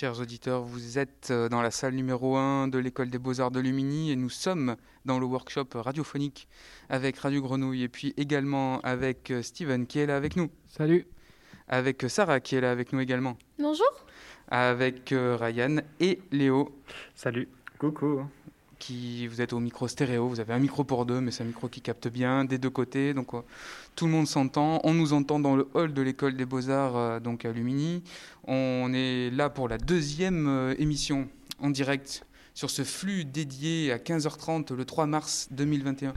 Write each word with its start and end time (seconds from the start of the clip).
Chers 0.00 0.20
auditeurs, 0.20 0.62
vous 0.62 0.96
êtes 0.96 1.32
euh, 1.32 1.48
dans 1.48 1.60
la 1.60 1.72
salle 1.72 1.94
numéro 1.94 2.36
1 2.36 2.68
de 2.68 2.78
l'école 2.78 3.10
des 3.10 3.18
beaux-arts 3.18 3.50
de 3.50 3.58
Lumini 3.58 4.12
et 4.12 4.14
nous 4.14 4.30
sommes 4.30 4.76
dans 5.04 5.18
le 5.18 5.26
workshop 5.26 5.66
radiophonique 5.74 6.46
avec 6.88 7.18
Radio 7.18 7.42
Grenouille 7.42 7.82
et 7.82 7.88
puis 7.88 8.14
également 8.16 8.80
avec 8.82 9.32
euh, 9.32 9.42
Steven 9.42 9.88
qui 9.88 9.98
est 9.98 10.06
là 10.06 10.16
avec 10.16 10.36
nous. 10.36 10.50
Salut. 10.68 11.04
Avec 11.66 12.04
euh, 12.04 12.08
Sarah 12.08 12.38
qui 12.38 12.54
est 12.54 12.60
là 12.60 12.70
avec 12.70 12.92
nous 12.92 13.00
également. 13.00 13.36
Bonjour. 13.58 13.90
Avec 14.52 15.12
Ryan 15.12 15.78
et 15.98 16.20
Léo. 16.30 16.80
Salut. 17.16 17.48
Coucou 17.80 18.22
vous 19.28 19.40
êtes 19.40 19.52
au 19.52 19.60
micro 19.60 19.88
stéréo, 19.88 20.28
vous 20.28 20.40
avez 20.40 20.52
un 20.52 20.58
micro 20.58 20.84
pour 20.84 21.04
deux, 21.04 21.20
mais 21.20 21.30
c'est 21.30 21.42
un 21.42 21.46
micro 21.46 21.68
qui 21.68 21.80
capte 21.80 22.08
bien 22.08 22.44
des 22.44 22.58
deux 22.58 22.70
côtés, 22.70 23.12
donc 23.12 23.34
euh, 23.34 23.40
tout 23.96 24.06
le 24.06 24.12
monde 24.12 24.26
s'entend. 24.26 24.80
On 24.84 24.94
nous 24.94 25.12
entend 25.12 25.40
dans 25.40 25.56
le 25.56 25.68
hall 25.74 25.92
de 25.92 26.02
l'école 26.02 26.36
des 26.36 26.46
beaux-arts, 26.46 26.96
euh, 26.96 27.20
donc 27.20 27.44
à 27.44 27.52
Lumini. 27.52 28.02
On 28.46 28.92
est 28.94 29.30
là 29.30 29.50
pour 29.50 29.68
la 29.68 29.78
deuxième 29.78 30.48
euh, 30.48 30.74
émission 30.78 31.28
en 31.60 31.70
direct 31.70 32.24
sur 32.54 32.70
ce 32.70 32.82
flux 32.82 33.24
dédié 33.24 33.92
à 33.92 33.98
15h30 33.98 34.74
le 34.74 34.84
3 34.84 35.06
mars 35.06 35.48
2021. 35.50 36.14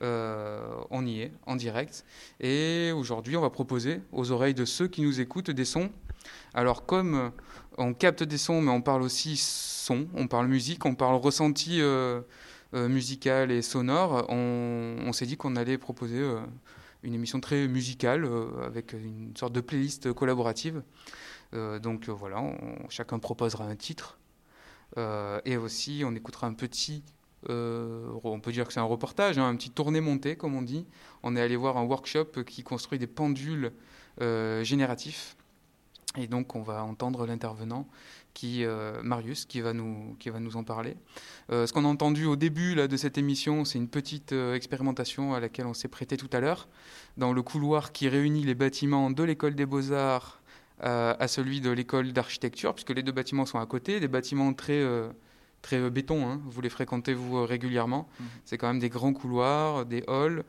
on 0.00 1.06
y 1.06 1.20
est, 1.20 1.32
en 1.46 1.56
direct. 1.56 2.04
Et 2.40 2.92
aujourd'hui, 2.94 3.36
on 3.36 3.42
va 3.42 3.50
proposer 3.50 4.00
aux 4.12 4.30
oreilles 4.30 4.54
de 4.54 4.64
ceux 4.64 4.88
qui 4.88 5.02
nous 5.02 5.20
écoutent 5.20 5.50
des 5.50 5.64
sons. 5.64 5.90
Alors 6.54 6.86
comme 6.86 7.32
on 7.78 7.94
capte 7.94 8.22
des 8.22 8.38
sons, 8.38 8.60
mais 8.60 8.70
on 8.70 8.82
parle 8.82 9.02
aussi 9.02 9.36
son, 9.36 10.06
on 10.14 10.26
parle 10.26 10.48
musique, 10.48 10.84
on 10.86 10.94
parle 10.94 11.16
ressenti 11.16 11.80
euh, 11.80 12.20
euh, 12.74 12.88
musical 12.88 13.50
et 13.50 13.62
sonore. 13.62 14.26
On, 14.28 15.12
s'est 15.12 15.26
dit 15.26 15.36
qu'on 15.36 15.56
allait 15.56 15.78
proposer 15.78 16.18
euh, 16.18 16.40
une 17.02 17.14
émission 17.14 17.40
très 17.40 17.66
musicale 17.68 18.28
avec 18.64 18.92
une 18.92 19.36
sorte 19.36 19.52
de 19.52 19.60
playlist 19.60 20.12
collaborative. 20.12 20.82
donc 21.52 22.08
voilà, 22.08 22.42
chacun 22.88 23.18
proposera 23.18 23.66
un 23.66 23.76
titre. 23.76 24.18
et 24.96 25.56
aussi, 25.56 26.02
on 26.04 26.14
écoutera 26.14 26.46
un 26.46 26.54
petit 26.54 27.02
on 27.46 28.40
peut 28.40 28.52
dire 28.52 28.66
que 28.66 28.72
c'est 28.72 28.80
un 28.80 28.84
reportage, 28.84 29.36
hein, 29.36 29.46
un 29.46 29.56
petit 29.56 29.70
tournée 29.70 30.00
montée, 30.00 30.34
comme 30.34 30.54
on 30.54 30.62
dit. 30.62 30.86
On 31.22 31.36
est 31.36 31.42
allé 31.42 31.56
voir 31.56 31.76
un 31.76 31.82
workshop 31.82 32.42
qui 32.46 32.62
construit 32.62 32.98
des 32.98 33.06
pendules 33.06 33.70
génératifs 34.18 35.36
et 36.16 36.26
donc, 36.28 36.54
on 36.54 36.62
va 36.62 36.84
entendre 36.84 37.26
l'intervenant, 37.26 37.88
qui 38.34 38.64
euh, 38.64 39.00
Marius, 39.02 39.46
qui 39.46 39.60
va 39.60 39.72
nous, 39.72 40.16
qui 40.18 40.30
va 40.30 40.40
nous 40.40 40.56
en 40.56 40.64
parler. 40.64 40.96
Euh, 41.50 41.66
ce 41.66 41.72
qu'on 41.72 41.84
a 41.84 41.88
entendu 41.88 42.26
au 42.26 42.36
début 42.36 42.74
là, 42.74 42.86
de 42.86 42.96
cette 42.96 43.18
émission, 43.18 43.64
c'est 43.64 43.78
une 43.78 43.88
petite 43.88 44.32
euh, 44.32 44.54
expérimentation 44.54 45.34
à 45.34 45.40
laquelle 45.40 45.66
on 45.66 45.74
s'est 45.74 45.88
prêté 45.88 46.16
tout 46.16 46.30
à 46.32 46.40
l'heure, 46.40 46.68
dans 47.16 47.32
le 47.32 47.42
couloir 47.42 47.92
qui 47.92 48.08
réunit 48.08 48.44
les 48.44 48.54
bâtiments 48.54 49.10
de 49.10 49.22
l'école 49.22 49.54
des 49.54 49.66
beaux-arts 49.66 50.40
à 50.80 51.28
celui 51.28 51.62
de 51.62 51.70
l'école 51.70 52.12
d'architecture, 52.12 52.74
puisque 52.74 52.90
les 52.90 53.02
deux 53.02 53.12
bâtiments 53.12 53.46
sont 53.46 53.58
à 53.58 53.64
côté, 53.64 54.00
des 54.00 54.08
bâtiments 54.08 54.52
très 54.52 54.84
très 55.62 55.88
béton, 55.88 56.28
hein. 56.28 56.42
vous 56.44 56.60
les 56.60 56.68
fréquentez 56.68 57.14
vous 57.14 57.46
régulièrement. 57.46 58.06
Mmh. 58.18 58.24
C'est 58.44 58.58
quand 58.58 58.66
même 58.66 58.80
des 58.80 58.90
grands 58.90 59.14
couloirs, 59.14 59.86
des 59.86 60.04
halls. 60.08 60.44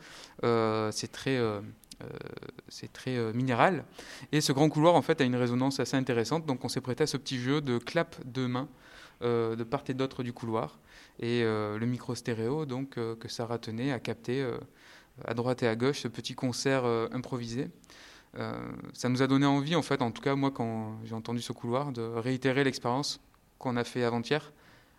c'est 0.92 1.12
très 1.12 1.40
c'est 2.68 2.92
très 2.92 3.18
euh, 3.18 3.34
minéral. 3.34 3.86
Et 4.32 4.42
ce 4.42 4.52
grand 4.52 4.70
couloir, 4.70 4.96
en 4.96 5.02
fait, 5.02 5.22
a 5.22 5.24
une 5.24 5.36
résonance 5.36 5.80
assez 5.80 5.98
intéressante. 5.98 6.46
Donc, 6.46 6.64
on 6.66 6.70
s'est 6.70 6.82
prêté 6.82 7.04
à 7.04 7.08
ce 7.08 7.18
petit 7.18 7.40
jeu 7.40 7.62
de 7.62 7.78
clap 7.78 8.16
de 8.26 8.46
main 8.46 8.68
euh, 9.22 9.56
de 9.56 9.64
part 9.64 9.84
et 9.88 9.94
d'autre 9.94 10.24
du 10.24 10.34
couloir. 10.34 10.80
Et 11.20 11.44
le 11.44 11.86
micro 11.86 12.14
stéréo, 12.14 12.66
donc, 12.66 12.96
que 12.96 13.28
Sarah 13.30 13.58
tenait, 13.58 13.94
a 13.94 14.00
capté 14.00 14.46
à 15.24 15.34
droite 15.34 15.64
et 15.64 15.68
à 15.70 15.78
gauche 15.78 16.02
ce 16.02 16.10
petit 16.10 16.36
concert 16.36 16.84
improvisé. 17.14 17.70
ça 18.92 19.08
nous 19.08 19.22
a 19.22 19.28
donné 19.28 19.46
envie, 19.46 19.78
en 19.78 19.82
fait, 19.82 20.02
en 20.02 20.12
tout 20.12 20.22
cas, 20.22 20.36
moi, 20.36 20.52
quand 20.52 21.00
j'ai 21.06 21.16
entendu 21.16 21.42
ce 21.42 21.54
couloir, 21.54 21.94
de 21.94 22.02
réitérer 22.02 22.66
l'expérience 22.66 23.22
qu'on 23.60 23.78
a 23.78 23.86
fait 23.86 24.04
avant-hier 24.04 24.52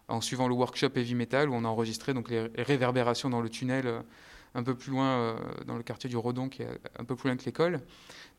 en 0.09 0.23
suivant 0.23 0.49
le 0.49 0.55
workshop 0.55 0.89
Heavy 0.97 1.15
Metal 1.15 1.51
où 1.51 1.55
on 1.55 1.67
a 1.67 1.69
enregistré 1.69 2.15
donc 2.15 2.31
les 2.31 2.49
réverbérations 2.57 3.28
dans 3.28 3.43
le 3.43 3.51
tunnel 3.51 4.05
un 4.56 4.62
peu 4.62 4.75
plus 4.75 4.91
loin 4.91 5.06
euh, 5.06 5.37
dans 5.67 5.77
le 5.77 5.83
quartier 5.83 6.09
du 6.09 6.17
Rodon, 6.17 6.49
qui 6.49 6.62
est 6.62 6.81
un 6.99 7.05
peu 7.05 7.15
plus 7.15 7.28
loin 7.28 7.37
que 7.37 7.44
l'école. 7.44 7.81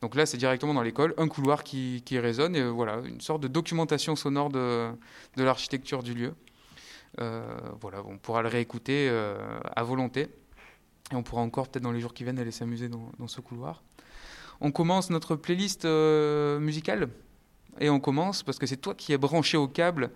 Donc 0.02 0.16
là, 0.16 0.26
c'est 0.26 0.36
directement 0.36 0.74
dans 0.74 0.82
l'école, 0.82 1.14
un 1.16 1.28
couloir 1.28 1.62
qui, 1.62 2.02
résonne, 2.10 2.56
et 2.56 2.60
euh, 2.60 2.68
voilà, 2.68 3.00
une 3.04 3.20
sorte 3.20 3.40
de 3.40 3.48
documentation 3.48 4.16
sonore 4.16 4.50
de, 4.50 4.90
l'architecture 5.36 6.02
du 6.02 6.14
lieu. 6.14 6.34
Euh, 7.20 7.42
voilà, 7.80 8.02
on 8.04 8.18
pourra 8.18 8.42
le 8.42 8.48
réécouter 8.48 9.08
à 9.08 9.82
volonté, 9.84 10.28
et 11.12 11.14
on 11.14 11.22
pourra 11.22 11.42
encore, 11.42 11.68
peut-être 11.68 11.84
dans 11.84 11.92
les 11.92 12.00
jours 12.00 12.12
qui 12.12 12.24
viennent, 12.24 12.38
aller 12.38 12.50
s'amuser 12.50 12.88
dans, 12.88 13.28
ce 13.28 13.40
couloir. 13.40 13.82
On 14.60 14.72
commence 14.72 15.10
notre 15.10 15.36
playlist 15.36 15.84
musicale. 15.84 17.08
Et 17.80 17.90
on 17.90 18.00
commence 18.00 18.42
parce 18.42 18.58
que 18.58 18.66
c'est 18.66 18.76
toi 18.76 18.94
qui 18.94 19.12
es 19.12 19.18
branché 19.18 19.56
au 19.56 19.68
câble, 19.68 20.10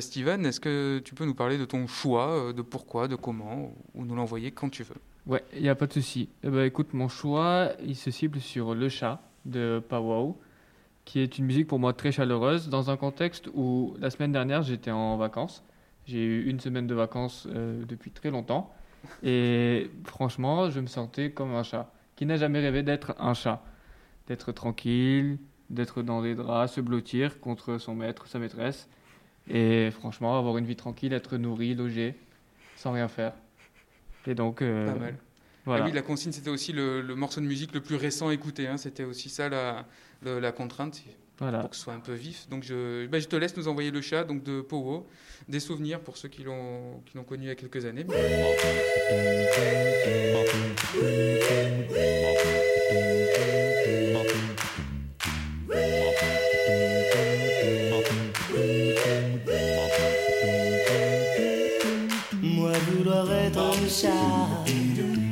Steven. 0.00 0.46
Est-ce 0.46 0.60
que 0.60 1.00
tu 1.04 1.14
peux 1.14 1.24
nous 1.24 1.34
parler 1.34 1.58
de 1.58 1.64
ton 1.64 1.86
choix, 1.86 2.52
de 2.52 2.62
pourquoi, 2.62 3.08
de 3.08 3.16
comment, 3.16 3.74
ou 3.94 4.04
nous 4.04 4.14
l'envoyer 4.14 4.50
quand 4.50 4.68
tu 4.68 4.82
veux? 4.82 4.96
Ouais, 5.26 5.44
il 5.54 5.62
n'y 5.62 5.68
a 5.68 5.74
pas 5.74 5.86
de 5.86 5.92
souci. 5.92 6.28
Eh 6.42 6.48
ben, 6.48 6.64
écoute, 6.64 6.92
mon 6.94 7.08
choix, 7.08 7.72
il 7.84 7.94
se 7.96 8.10
cible 8.10 8.40
sur 8.40 8.74
Le 8.74 8.88
Chat 8.88 9.20
de 9.44 9.82
Powwow, 9.88 10.40
qui 11.04 11.20
est 11.20 11.38
une 11.38 11.44
musique 11.44 11.66
pour 11.66 11.78
moi 11.78 11.92
très 11.92 12.12
chaleureuse, 12.12 12.68
dans 12.68 12.90
un 12.90 12.96
contexte 12.96 13.48
où 13.54 13.94
la 13.98 14.10
semaine 14.10 14.32
dernière, 14.32 14.62
j'étais 14.62 14.90
en 14.90 15.16
vacances. 15.16 15.62
J'ai 16.06 16.24
eu 16.24 16.48
une 16.48 16.58
semaine 16.60 16.86
de 16.86 16.94
vacances 16.94 17.46
euh, 17.50 17.84
depuis 17.84 18.10
très 18.10 18.30
longtemps. 18.30 18.72
Et 19.22 19.90
franchement, 20.04 20.70
je 20.70 20.80
me 20.80 20.86
sentais 20.86 21.30
comme 21.30 21.54
un 21.54 21.62
chat. 21.62 21.92
Qui 22.16 22.26
n'a 22.26 22.36
jamais 22.36 22.60
rêvé 22.60 22.82
d'être 22.82 23.14
un 23.18 23.34
chat 23.34 23.62
D'être 24.26 24.52
tranquille, 24.52 25.38
d'être 25.70 26.02
dans 26.02 26.20
des 26.22 26.34
draps, 26.34 26.74
se 26.74 26.80
blottir 26.80 27.40
contre 27.40 27.78
son 27.78 27.94
maître, 27.94 28.26
sa 28.26 28.38
maîtresse. 28.38 28.88
Et 29.48 29.90
franchement, 29.90 30.36
avoir 30.38 30.58
une 30.58 30.66
vie 30.66 30.76
tranquille, 30.76 31.12
être 31.12 31.36
nourri, 31.36 31.74
logé, 31.74 32.14
sans 32.76 32.92
rien 32.92 33.08
faire. 33.08 33.32
Et 34.26 34.34
donc. 34.34 34.62
Euh, 34.62 34.86
Pas 34.86 34.98
mal. 34.98 35.16
Ah 35.66 35.82
oui, 35.84 35.92
la 35.92 36.02
consigne, 36.02 36.32
c'était 36.32 36.50
aussi 36.50 36.72
le, 36.72 37.02
morceau 37.14 37.40
de 37.40 37.46
musique 37.46 37.72
le 37.72 37.80
plus 37.80 37.94
récent 37.94 38.30
écouté. 38.30 38.66
Hein. 38.66 38.76
C'était 38.76 39.04
aussi 39.04 39.28
ça 39.28 39.48
la, 39.48 39.86
la 40.22 40.52
contrainte. 40.52 41.02
Voilà. 41.38 41.60
Pour 41.60 41.70
que 41.70 41.76
ce 41.76 41.82
soit 41.82 41.94
un 41.94 42.00
peu 42.00 42.12
vif. 42.12 42.48
Donc 42.48 42.64
je, 42.64 43.06
bah, 43.06 43.18
je 43.18 43.26
te 43.26 43.36
laisse 43.36 43.56
nous 43.56 43.68
envoyer 43.68 43.90
le 43.90 44.00
chat 44.00 44.24
donc 44.24 44.42
de 44.42 44.60
Powo. 44.60 45.06
Des 45.48 45.60
souvenirs 45.60 46.00
pour 46.00 46.16
ceux 46.16 46.28
qui 46.28 46.42
l'ont 46.42 47.02
connu 47.26 47.44
il 47.44 47.48
y 47.48 47.50
a 47.50 47.54
quelques 47.54 47.84
années. 47.86 48.04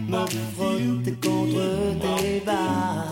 Me 0.08 0.26
frotter 0.56 1.14
contre 1.22 1.94
tes 2.00 2.40
bas. 2.44 3.08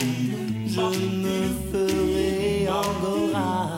Je 0.67 0.81
me 1.23 1.39
ferai 1.71 2.69
angora 2.69 3.75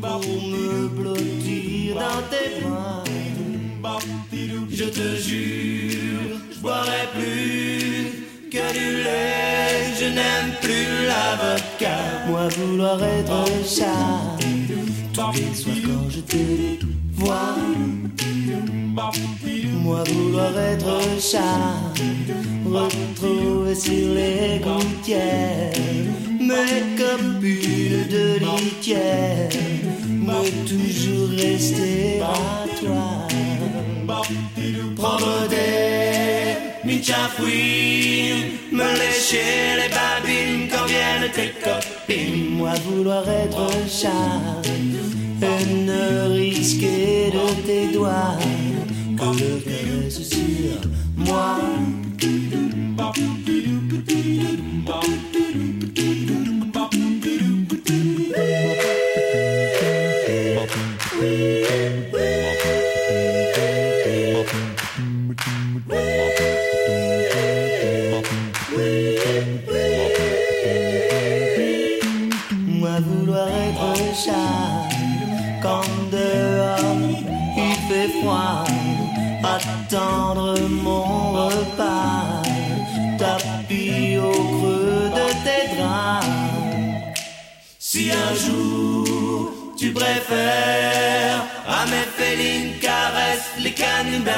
pour 0.00 0.20
me 0.20 0.88
blottir 0.88 1.96
dans 1.96 2.22
tes 2.30 2.64
bras. 2.64 3.04
Je 4.70 4.84
te 4.84 5.16
jure, 5.16 6.40
je 6.52 6.60
boirai 6.60 7.06
plus 7.14 8.50
que 8.50 8.72
du 8.72 9.02
lait. 9.04 9.92
Je 9.98 10.06
n'aime 10.06 10.52
plus 10.62 11.06
la 11.06 11.36
vodka. 11.40 11.96
Moi 12.28 12.48
vouloir 12.48 13.02
être 13.02 13.46
chat. 13.66 14.35
Quand 15.16 15.32
je 15.32 16.20
te 16.20 16.36
vois. 17.14 17.56
Moi 19.82 20.02
vouloir 20.04 20.58
être 20.58 21.00
chat, 21.20 21.40
retrouver 22.66 23.74
sur 23.74 24.14
les 24.14 24.58
gouttières 24.58 25.72
mes 26.46 26.96
copines 26.96 28.06
de 28.08 28.38
litière, 28.38 29.48
moi 30.08 30.42
toujours 30.66 31.30
rester 31.30 32.20
à 32.20 32.66
toi. 32.80 33.26
Prendre 34.96 35.48
des 35.48 36.86
michafouines, 36.86 38.50
me 38.72 38.98
lécher 38.98 39.76
les 39.80 39.88
babines 39.88 40.68
quand 40.70 40.86
viennent 40.86 41.30
tes 41.32 41.52
copines. 41.62 42.56
Moi 42.56 42.74
vouloir 42.84 43.28
être 43.28 43.68
chat, 43.88 44.62
ne 45.40 46.28
risquer 46.34 47.30
de 47.30 47.66
tes 47.66 47.92
doigts 47.92 48.38
que 49.16 49.24
le 49.40 49.60
caresse 49.60 50.22
sur 50.22 50.90
moi. 51.16 51.58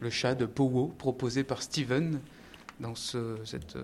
le 0.00 0.10
chat 0.10 0.34
de 0.34 0.46
Powo 0.46 0.88
proposé 0.98 1.44
par 1.44 1.62
Steven 1.62 2.20
dans 2.80 2.94
ce- 2.94 3.38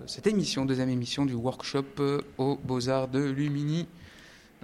cette, 0.06 0.26
émission, 0.26 0.64
deuxième 0.67 0.91
émission 0.91 1.25
du 1.25 1.35
workshop 1.35 1.85
euh, 2.00 2.20
aux 2.38 2.56
Beaux-Arts 2.56 3.09
de 3.09 3.20
Lumini. 3.20 3.87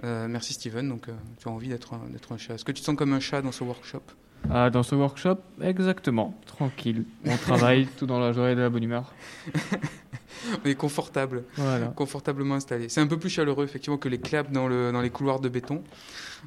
Euh, 0.03 0.27
merci 0.27 0.53
Steven, 0.53 0.87
donc 0.87 1.09
euh, 1.09 1.13
tu 1.39 1.47
as 1.47 1.51
envie 1.51 1.69
d'être 1.69 1.93
un, 1.93 2.01
un 2.31 2.37
chat. 2.37 2.53
Est-ce 2.55 2.63
que 2.65 2.71
tu 2.71 2.81
te 2.81 2.85
sens 2.85 2.95
comme 2.95 3.13
un 3.13 3.19
chat 3.19 3.41
dans 3.41 3.51
ce 3.51 3.63
workshop? 3.63 4.03
Ah, 4.51 4.69
dans 4.69 4.83
ce 4.83 4.95
workshop, 4.95 5.37
exactement, 5.61 6.33
tranquille. 6.45 7.05
On 7.25 7.35
travaille 7.37 7.87
tout 7.97 8.05
dans 8.05 8.19
la 8.19 8.31
joie 8.31 8.51
et 8.51 8.55
de 8.55 8.61
la 8.61 8.69
bonne 8.69 8.83
humeur. 8.83 9.13
On 10.63 10.67
est 10.69 10.75
confortable, 10.75 11.43
Voilà. 11.55 11.87
confortablement 11.87 12.55
installé. 12.55 12.87
C'est 12.87 13.01
un 13.01 13.07
peu 13.07 13.19
plus 13.19 13.29
chaleureux 13.29 13.65
effectivement 13.65 13.97
que 13.97 14.07
les 14.07 14.19
claps 14.19 14.49
dans, 14.51 14.67
le, 14.67 14.91
dans 14.91 15.01
les 15.01 15.09
couloirs 15.09 15.39
de 15.41 15.49
béton. 15.49 15.83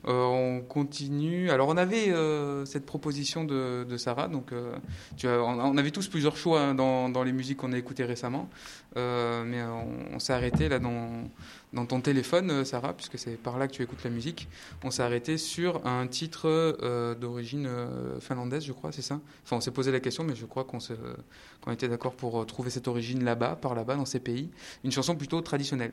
Euh, 0.08 0.24
on 0.24 0.60
continue. 0.62 1.50
Alors 1.50 1.68
on 1.68 1.76
avait 1.76 2.08
euh, 2.08 2.64
cette 2.64 2.86
proposition 2.86 3.44
de, 3.44 3.84
de 3.84 3.96
Sarah, 3.98 4.28
donc 4.28 4.52
euh, 4.52 4.74
tu 5.18 5.28
as- 5.28 5.42
on, 5.42 5.60
on 5.60 5.76
avait 5.76 5.90
tous 5.90 6.08
plusieurs 6.08 6.36
choix 6.38 6.62
hein, 6.62 6.74
dans, 6.74 7.10
dans 7.10 7.22
les 7.22 7.32
musiques 7.32 7.58
qu'on 7.58 7.72
a 7.74 7.78
écoutées 7.78 8.04
récemment, 8.04 8.48
mais 8.96 9.62
on, 9.62 10.14
on 10.14 10.18
s'est 10.18 10.32
arrêté 10.32 10.70
là 10.70 10.78
dans, 10.78 11.28
dans 11.72 11.86
ton 11.86 12.00
téléphone, 12.00 12.50
euh, 12.50 12.64
Sarah, 12.64 12.92
puisque 12.94 13.18
c'est 13.18 13.36
par 13.36 13.58
là 13.58 13.66
que 13.66 13.72
tu 13.72 13.82
écoutes 13.82 14.04
la 14.04 14.10
musique. 14.10 14.48
On 14.84 14.90
s'est 14.90 15.02
arrêté 15.02 15.38
sur 15.38 15.86
un 15.86 16.06
titre 16.06 16.42
euh, 16.46 17.14
d'origine 17.14 17.66
euh, 17.66 18.20
finlandaise, 18.20 18.64
je 18.64 18.72
crois, 18.72 18.92
c'est 18.92 19.02
ça? 19.02 19.20
Enfin, 19.44 19.56
on 19.56 19.60
s'est 19.60 19.70
posé 19.70 19.90
la 19.90 20.00
question, 20.00 20.24
mais 20.24 20.34
je 20.34 20.46
crois 20.46 20.64
qu'on 20.64 21.72
était 21.72 21.88
d'accord 21.88 22.14
pour 22.14 22.40
euh, 22.40 22.44
trouver 22.44 22.70
cette 22.70 22.88
origine 22.88 23.24
là-bas, 23.24 23.56
par 23.56 23.74
là-bas, 23.74 23.96
dans 23.96 24.04
ces 24.04 24.20
pays. 24.20 24.50
Une 24.84 24.92
chanson 24.92 25.16
plutôt 25.16 25.40
traditionnelle. 25.40 25.92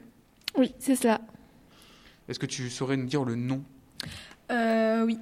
Oui, 0.58 0.74
c'est 0.80 0.96
cela. 0.96 1.22
Est-ce 2.28 2.40
que 2.40 2.46
tu 2.46 2.70
saurais 2.70 2.98
nous 2.98 3.06
dire 3.06 3.24
le 3.24 3.36
nom? 3.36 3.64
Euh, 4.52 5.06
oui. 5.06 5.18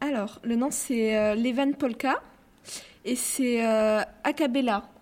Alors, 0.00 0.40
le 0.44 0.56
nom 0.56 0.70
c'est 0.70 1.16
euh, 1.16 1.34
Levan 1.34 1.72
Polka 1.72 2.22
et 3.06 3.14
c'est 3.14 3.64
euh. 3.64 4.02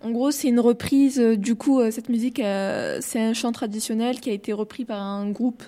En 0.03 0.11
gros, 0.11 0.31
c'est 0.31 0.47
une 0.47 0.59
reprise. 0.59 1.19
euh, 1.19 1.35
du 1.35 1.55
coup, 1.55 1.79
euh, 1.79 1.89
cette 1.89 2.09
musique, 2.09 2.39
euh, 2.39 2.99
c'est 3.01 3.19
un 3.19 3.33
chant 3.33 3.51
traditionnel 3.51 4.19
qui 4.19 4.29
a 4.29 4.33
été 4.33 4.53
repris 4.53 4.85
par 4.85 5.01
un 5.01 5.29
groupe 5.31 5.63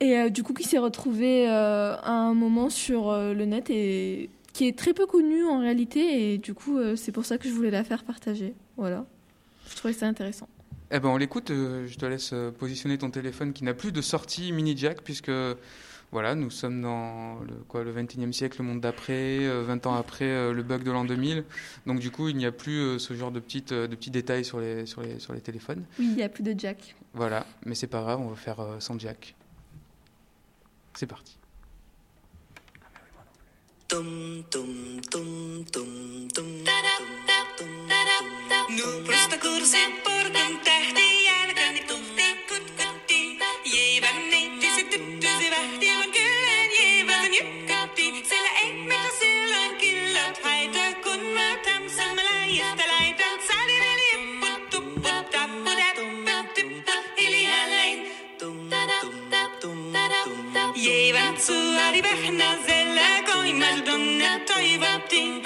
et 0.00 0.30
du 0.30 0.42
coup 0.42 0.52
qui 0.52 0.64
s'est 0.64 0.78
retrouvé 0.78 1.46
à 1.46 2.10
un 2.10 2.34
moment 2.34 2.70
sur 2.70 3.12
le 3.16 3.44
net 3.44 3.70
et 3.70 4.30
qui 4.52 4.66
est 4.66 4.76
très 4.76 4.94
peu 4.94 5.06
connu 5.06 5.44
en 5.44 5.60
réalité. 5.60 6.32
Et 6.32 6.38
du 6.38 6.54
coup, 6.54 6.80
c'est 6.96 7.12
pour 7.12 7.24
ça 7.24 7.38
que 7.38 7.48
je 7.48 7.54
voulais 7.54 7.70
la 7.70 7.84
faire 7.84 8.02
partager. 8.02 8.52
Voilà. 8.76 9.06
Je 9.70 9.76
trouvais 9.76 9.94
ça 9.94 10.08
intéressant. 10.08 10.48
Eh 10.90 10.98
ben, 10.98 11.08
on 11.08 11.16
l'écoute. 11.16 11.50
je 11.50 11.96
te 11.96 12.04
laisse 12.04 12.34
positionner 12.58 12.98
ton 12.98 13.10
téléphone 13.10 13.52
qui 13.52 13.62
n'a 13.62 13.74
plus 13.74 13.92
de 13.92 14.02
sortie 14.02 14.50
mini 14.50 14.76
jack 14.76 15.02
puisque 15.02 15.30
voilà, 16.12 16.34
nous 16.34 16.50
sommes 16.50 16.82
dans 16.82 17.40
le 17.40 17.54
quoi, 17.66 17.82
le 17.84 17.92
21e 17.92 18.32
siècle, 18.32 18.58
le 18.60 18.66
monde 18.66 18.80
d'après, 18.80 19.46
euh, 19.46 19.62
20 19.66 19.86
ans 19.86 19.94
après 19.94 20.26
euh, 20.26 20.52
le 20.52 20.62
bug 20.62 20.82
de 20.82 20.90
l'an 20.90 21.04
2000. 21.04 21.42
Donc 21.86 22.00
du 22.00 22.10
coup, 22.10 22.28
il 22.28 22.36
n'y 22.36 22.44
a 22.44 22.52
plus 22.52 22.78
euh, 22.80 22.98
ce 22.98 23.14
genre 23.14 23.32
de 23.32 23.40
petites 23.40 23.72
euh, 23.72 23.88
de 23.88 23.96
petits 23.96 24.10
détails 24.10 24.44
sur 24.44 24.60
les 24.60 24.84
sur 24.84 25.00
les 25.00 25.18
sur 25.18 25.32
les 25.32 25.40
téléphones. 25.40 25.84
Oui, 25.98 26.08
il 26.10 26.16
n'y 26.16 26.22
a 26.22 26.28
plus 26.28 26.42
de 26.42 26.54
jack. 26.56 26.94
Voilà, 27.14 27.46
mais 27.64 27.74
c'est 27.74 27.86
pas 27.86 28.02
grave, 28.02 28.20
on 28.20 28.28
va 28.28 28.36
faire 28.36 28.60
euh, 28.60 28.78
sans 28.78 28.98
jack. 28.98 29.34
C'est 30.94 31.06
parti. 31.06 31.38
Tum 33.88 34.44
tum 34.50 35.00
tum 35.10 35.64
tum 35.72 36.28
tum 36.34 36.44
Nuprasta 38.70 39.36
kursen 39.38 39.90
porkan 40.04 40.52
Jeden 60.74 61.38
zu, 61.38 61.52
die 61.94 62.02
Wechner, 62.02 62.56
Selle, 62.66 63.22
Goin, 63.26 63.58
Meldung, 63.58 64.18
Nett, 64.18 64.48
Teufel, 64.48 65.00
Ding, 65.10 65.42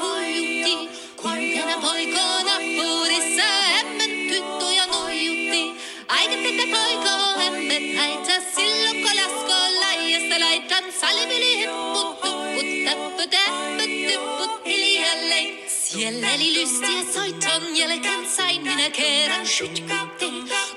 huijutti. 0.00 0.88
Kuntana 1.16 1.76
poikona 1.80 2.56
puudissa 2.76 3.42
ämmän 3.80 4.10
tyttöjä 4.30 4.86
nuijutti. 4.86 5.82
Aikat 6.08 6.42
tätä 6.42 6.66
poikoo 6.76 7.46
ämmät 7.46 7.96
haita 7.98 8.32
silloin 8.56 8.96
kun 9.02 9.16
laskoo 9.16 9.80
laijasta 9.80 10.40
laitan 10.40 10.84
salvili 11.00 11.56
hipput 11.58 12.20
tupput 12.20 12.68
tapput 12.86 13.34
äppät 13.34 13.92
typput 14.08 14.66
hiljalleen. 14.66 15.58
Siellä 15.68 16.34
eli 16.34 16.54
lystiä 16.54 17.12
soiton 17.14 17.76
jälkeen 17.76 18.26
sain 18.36 18.62
minä 18.62 18.90
kerran 18.90 19.46
sytkytte. 19.46 20.26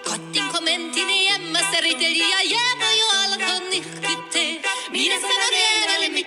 Kotin 0.04 0.44
kommenttini 0.54 1.26
jämmässä 1.26 1.82
riteli 1.82 2.30
ja 2.30 2.42
jääpä 2.44 2.89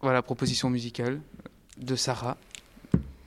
Voilà, 0.00 0.22
proposition 0.22 0.70
musicale 0.70 1.20
de 1.76 1.96
Sarah. 1.96 2.36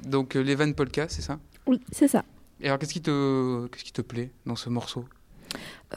Donc 0.03 0.36
euh, 0.36 0.74
Polka, 0.74 1.08
c'est 1.10 1.22
ça? 1.22 1.39
Oui, 1.67 1.79
c'est 1.91 2.08
ça. 2.08 2.24
Et 2.62 2.68
alors, 2.68 2.80
qu'est-ce 2.80 2.94
qui, 2.94 3.01
te... 3.01 3.68
qu'est-ce 3.68 3.84
qui 3.84 3.91
te 3.91 4.01
plaît 4.01 4.32
dans 4.46 4.56
ce 4.56 4.70
morceau? 4.70 5.06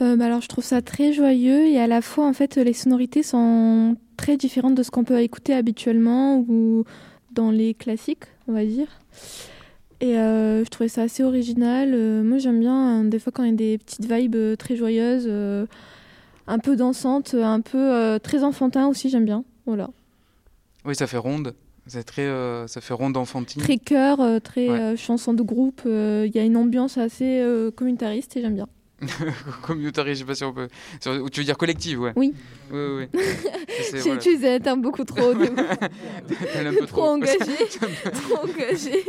Euh, 0.01 0.17
bah 0.17 0.25
alors 0.25 0.41
je 0.41 0.49
trouve 0.49 0.65
ça 0.65 0.81
très 0.81 1.13
joyeux 1.13 1.67
et 1.67 1.79
à 1.79 1.87
la 1.87 2.01
fois 2.01 2.27
en 2.27 2.33
fait 2.33 2.57
les 2.57 2.73
sonorités 2.73 3.23
sont 3.23 3.95
très 4.17 4.35
différentes 4.35 4.75
de 4.75 4.83
ce 4.83 4.91
qu'on 4.91 5.05
peut 5.05 5.21
écouter 5.21 5.53
habituellement 5.53 6.39
ou 6.49 6.83
dans 7.31 7.51
les 7.51 7.73
classiques 7.73 8.25
on 8.49 8.51
va 8.51 8.65
dire. 8.65 8.87
Et 10.01 10.17
euh, 10.17 10.65
je 10.65 10.69
trouvais 10.69 10.89
ça 10.89 11.03
assez 11.03 11.23
original. 11.23 11.93
Euh, 11.93 12.21
moi 12.23 12.37
j'aime 12.39 12.59
bien 12.59 12.75
hein, 12.75 13.03
des 13.05 13.17
fois 13.17 13.31
quand 13.33 13.43
il 13.43 13.51
y 13.51 13.53
a 13.53 13.55
des 13.55 13.77
petites 13.77 14.11
vibes 14.11 14.57
très 14.57 14.75
joyeuses 14.75 15.31
un 16.47 16.59
peu 16.59 16.75
dansantes 16.75 17.33
un 17.33 17.61
peu 17.61 18.19
très 18.21 18.43
enfantin 18.43 18.87
aussi 18.87 19.09
j'aime 19.09 19.25
bien. 19.25 19.45
Voilà. 19.65 19.89
Oui, 20.83 20.95
ça 20.95 21.07
fait 21.07 21.17
ronde. 21.17 21.55
C'est 21.87 22.03
très, 22.03 22.23
euh, 22.23 22.65
ça 22.67 22.81
fait 22.81 22.93
ronde 22.95 23.15
enfantine. 23.15 23.61
très 23.61 23.77
chœur 23.77 24.19
euh, 24.19 24.39
très 24.39 24.67
Ouais. 24.69 24.79
euh, 24.79 24.95
chanson 24.97 25.33
de 25.33 25.43
groupe 25.43 25.81
euh, 25.85 26.23
il 26.27 26.35
y 26.35 26.39
a 26.39 26.43
une 26.43 26.57
ambiance 26.57 26.97
assez 26.97 27.43
communautariste 27.75 28.35
et 28.37 28.41
j'aime 28.41 28.55
bien 28.55 28.67
Communautariste, 29.61 30.21
je 30.21 30.25
sais 30.25 30.27
pas 30.27 30.35
si 30.35 30.43
on 30.45 30.53
peut. 30.53 30.67
Tu 30.99 31.09
veux 31.09 31.43
dire 31.43 31.57
collective, 31.57 31.99
ouais. 32.01 32.13
Oui. 32.15 32.33
Oui, 32.71 32.79
oui. 32.79 33.07
voilà. 34.03 34.55
un 34.55 34.59
terme 34.59 34.81
beaucoup 34.81 35.03
trop 35.03 35.31
est 35.41 36.65
un 36.65 36.73
peu 36.73 36.85
trop 36.87 37.03
engagé 37.03 37.37
trop 38.13 38.37
engagé 38.43 39.03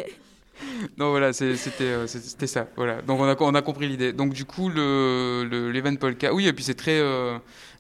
Non, 0.99 1.11
voilà, 1.11 1.33
c'était 1.33 2.07
c'était 2.07 2.47
ça. 2.47 2.67
Voilà. 2.77 3.01
Donc 3.03 3.21
on 3.21 3.25
a, 3.29 3.37
on 3.41 3.55
a 3.55 3.63
compris 3.63 3.89
l'idée. 3.89 4.13
Donc 4.13 4.33
du 4.35 4.45
coup, 4.45 4.69
le, 4.69 5.47
le 5.49 5.71
l'Even 5.71 5.97
Polka, 5.99 6.35
oui, 6.35 6.47
et 6.49 6.53
puis 6.53 6.65
c'est 6.65 6.75
très. 6.75 7.01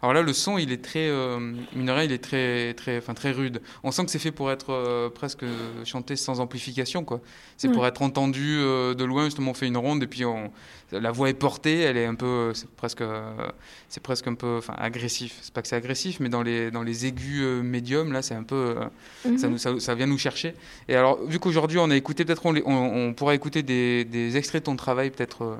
Alors 0.02 0.12
là, 0.14 0.22
le 0.22 0.32
son, 0.32 0.58
il 0.58 0.72
est 0.72 0.82
très. 0.84 1.08
Euh, 1.08 1.52
il 1.74 2.12
est 2.12 2.18
très, 2.22 2.74
très, 2.74 2.98
enfin 2.98 3.14
très 3.14 3.32
rude. 3.32 3.60
On 3.82 3.90
sent 3.90 4.04
que 4.04 4.10
c'est 4.10 4.18
fait 4.18 4.30
pour 4.32 4.50
être 4.50 4.70
euh, 4.72 5.08
presque 5.08 5.44
chanté 5.84 6.16
sans 6.16 6.40
amplification, 6.40 7.04
quoi. 7.04 7.20
C'est 7.56 7.70
pour 7.70 7.86
être 7.86 8.02
entendu 8.02 8.58
euh, 8.60 8.94
de 8.94 9.04
loin. 9.04 9.24
Justement, 9.24 9.52
on 9.52 9.54
fait 9.54 9.66
une 9.66 9.76
ronde 9.78 10.02
et 10.02 10.06
puis 10.06 10.24
on, 10.24 10.50
la 10.92 11.10
voix 11.10 11.30
est 11.30 11.34
portée. 11.34 11.80
Elle 11.80 11.96
est 11.96 12.04
un 12.04 12.14
peu, 12.14 12.52
c'est 12.54 12.68
presque, 12.70 13.02
c'est 13.88 14.02
presque 14.02 14.26
un 14.26 14.34
peu, 14.34 14.56
enfin 14.58 14.74
agressif. 14.78 15.38
C'est 15.40 15.52
pas 15.54 15.62
que 15.62 15.68
c'est 15.68 15.76
agressif, 15.76 16.20
mais 16.20 16.28
dans 16.28 16.42
les 16.42 16.70
dans 16.70 16.82
les 16.82 17.06
aigus 17.06 17.42
médiums, 17.62 18.12
là, 18.12 18.20
c'est 18.22 18.34
un 18.34 18.42
peu. 18.42 18.74
ça, 19.22 19.30
Mhm. 19.30 19.52
nous- 19.52 19.58
ça, 19.58 19.80
ça 19.80 19.94
vient 19.94 20.06
nous 20.06 20.18
chercher. 20.18 20.54
Et 20.88 20.94
alors, 20.94 21.18
vu 21.24 21.38
qu'aujourd'hui, 21.38 21.78
on 21.78 21.90
a 21.90 21.96
écouté, 21.96 22.24
peut-être 22.24 22.44
on, 22.46 22.52
les- 22.52 22.62
on, 22.66 23.08
on 23.08 23.14
pourra 23.14 23.34
écouter 23.34 23.62
des, 23.62 24.04
des 24.04 24.36
extraits 24.36 24.62
de 24.62 24.66
ton 24.66 24.76
travail, 24.76 25.10
peut-être 25.10 25.58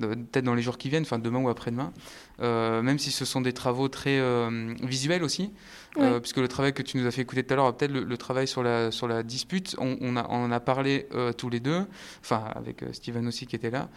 peut-être 0.00 0.44
dans 0.44 0.54
les 0.54 0.62
jours 0.62 0.78
qui 0.78 0.88
viennent, 0.88 1.02
enfin 1.02 1.18
demain 1.18 1.40
ou 1.40 1.48
après-demain, 1.48 1.92
euh, 2.40 2.82
même 2.82 2.98
si 2.98 3.10
ce 3.10 3.24
sont 3.24 3.40
des 3.40 3.52
travaux 3.52 3.88
très 3.88 4.18
euh, 4.18 4.74
visuels 4.82 5.22
aussi, 5.22 5.52
euh, 5.98 6.20
puisque 6.20 6.38
le 6.38 6.48
travail 6.48 6.72
que 6.72 6.82
tu 6.82 6.96
nous 6.98 7.06
as 7.06 7.10
fait 7.10 7.22
écouter 7.22 7.42
tout 7.44 7.52
à 7.54 7.56
l'heure, 7.56 7.76
peut-être 7.76 7.92
le, 7.92 8.02
le 8.04 8.16
travail 8.16 8.48
sur 8.48 8.62
la, 8.62 8.90
sur 8.90 9.06
la 9.08 9.22
dispute, 9.22 9.76
on, 9.78 9.96
on, 10.00 10.16
a, 10.16 10.26
on 10.28 10.44
en 10.44 10.50
a 10.50 10.60
parlé 10.60 11.06
euh, 11.14 11.32
tous 11.32 11.48
les 11.50 11.60
deux, 11.60 11.86
enfin 12.20 12.44
avec 12.54 12.82
euh, 12.82 12.92
Steven 12.92 13.26
aussi 13.28 13.46
qui 13.46 13.56
était 13.56 13.70
là, 13.70 13.88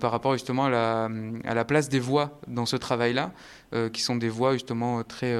par 0.00 0.10
rapport 0.10 0.32
justement 0.32 0.66
à 0.66 0.70
la, 0.70 1.08
à 1.44 1.54
la 1.54 1.64
place 1.64 1.88
des 1.88 2.00
voix 2.00 2.40
dans 2.48 2.66
ce 2.66 2.76
travail-là, 2.76 3.32
qui 3.92 4.02
sont 4.02 4.16
des 4.16 4.28
voix 4.28 4.52
justement 4.52 5.02
très, 5.02 5.36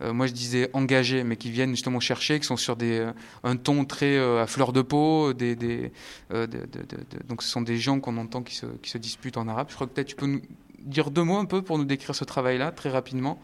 moi 0.00 0.26
je 0.26 0.32
disais 0.32 0.70
engagées, 0.72 1.22
mais 1.22 1.36
qui 1.36 1.50
viennent 1.50 1.70
justement 1.70 2.00
chercher, 2.00 2.40
qui 2.40 2.46
sont 2.46 2.56
sur 2.56 2.76
des, 2.76 3.06
un 3.44 3.56
ton 3.56 3.84
très 3.84 4.18
à 4.18 4.46
fleur 4.46 4.72
de 4.72 4.80
peau, 4.82 5.32
des, 5.34 5.54
des, 5.54 5.92
de- 6.30 6.46
de- 6.46 6.66
de- 6.66 6.82
de- 6.82 7.26
donc 7.28 7.42
ce 7.42 7.48
sont 7.48 7.60
des 7.60 7.76
gens 7.76 8.00
qu'on 8.00 8.16
entend 8.16 8.42
qui 8.42 8.54
se, 8.54 8.66
qui 8.82 8.90
se 8.90 8.98
disputent 8.98 9.36
en 9.36 9.48
arabe. 9.48 9.66
Je 9.68 9.74
crois 9.74 9.86
que 9.86 9.92
peut-être 9.92 10.08
tu 10.08 10.16
peux 10.16 10.26
nous 10.26 10.40
dire 10.80 11.10
deux 11.10 11.24
mots 11.24 11.38
un 11.38 11.44
peu 11.44 11.60
pour 11.62 11.76
nous 11.78 11.84
décrire 11.84 12.14
ce 12.14 12.24
travail-là 12.24 12.70
très 12.72 12.88
rapidement, 12.90 13.38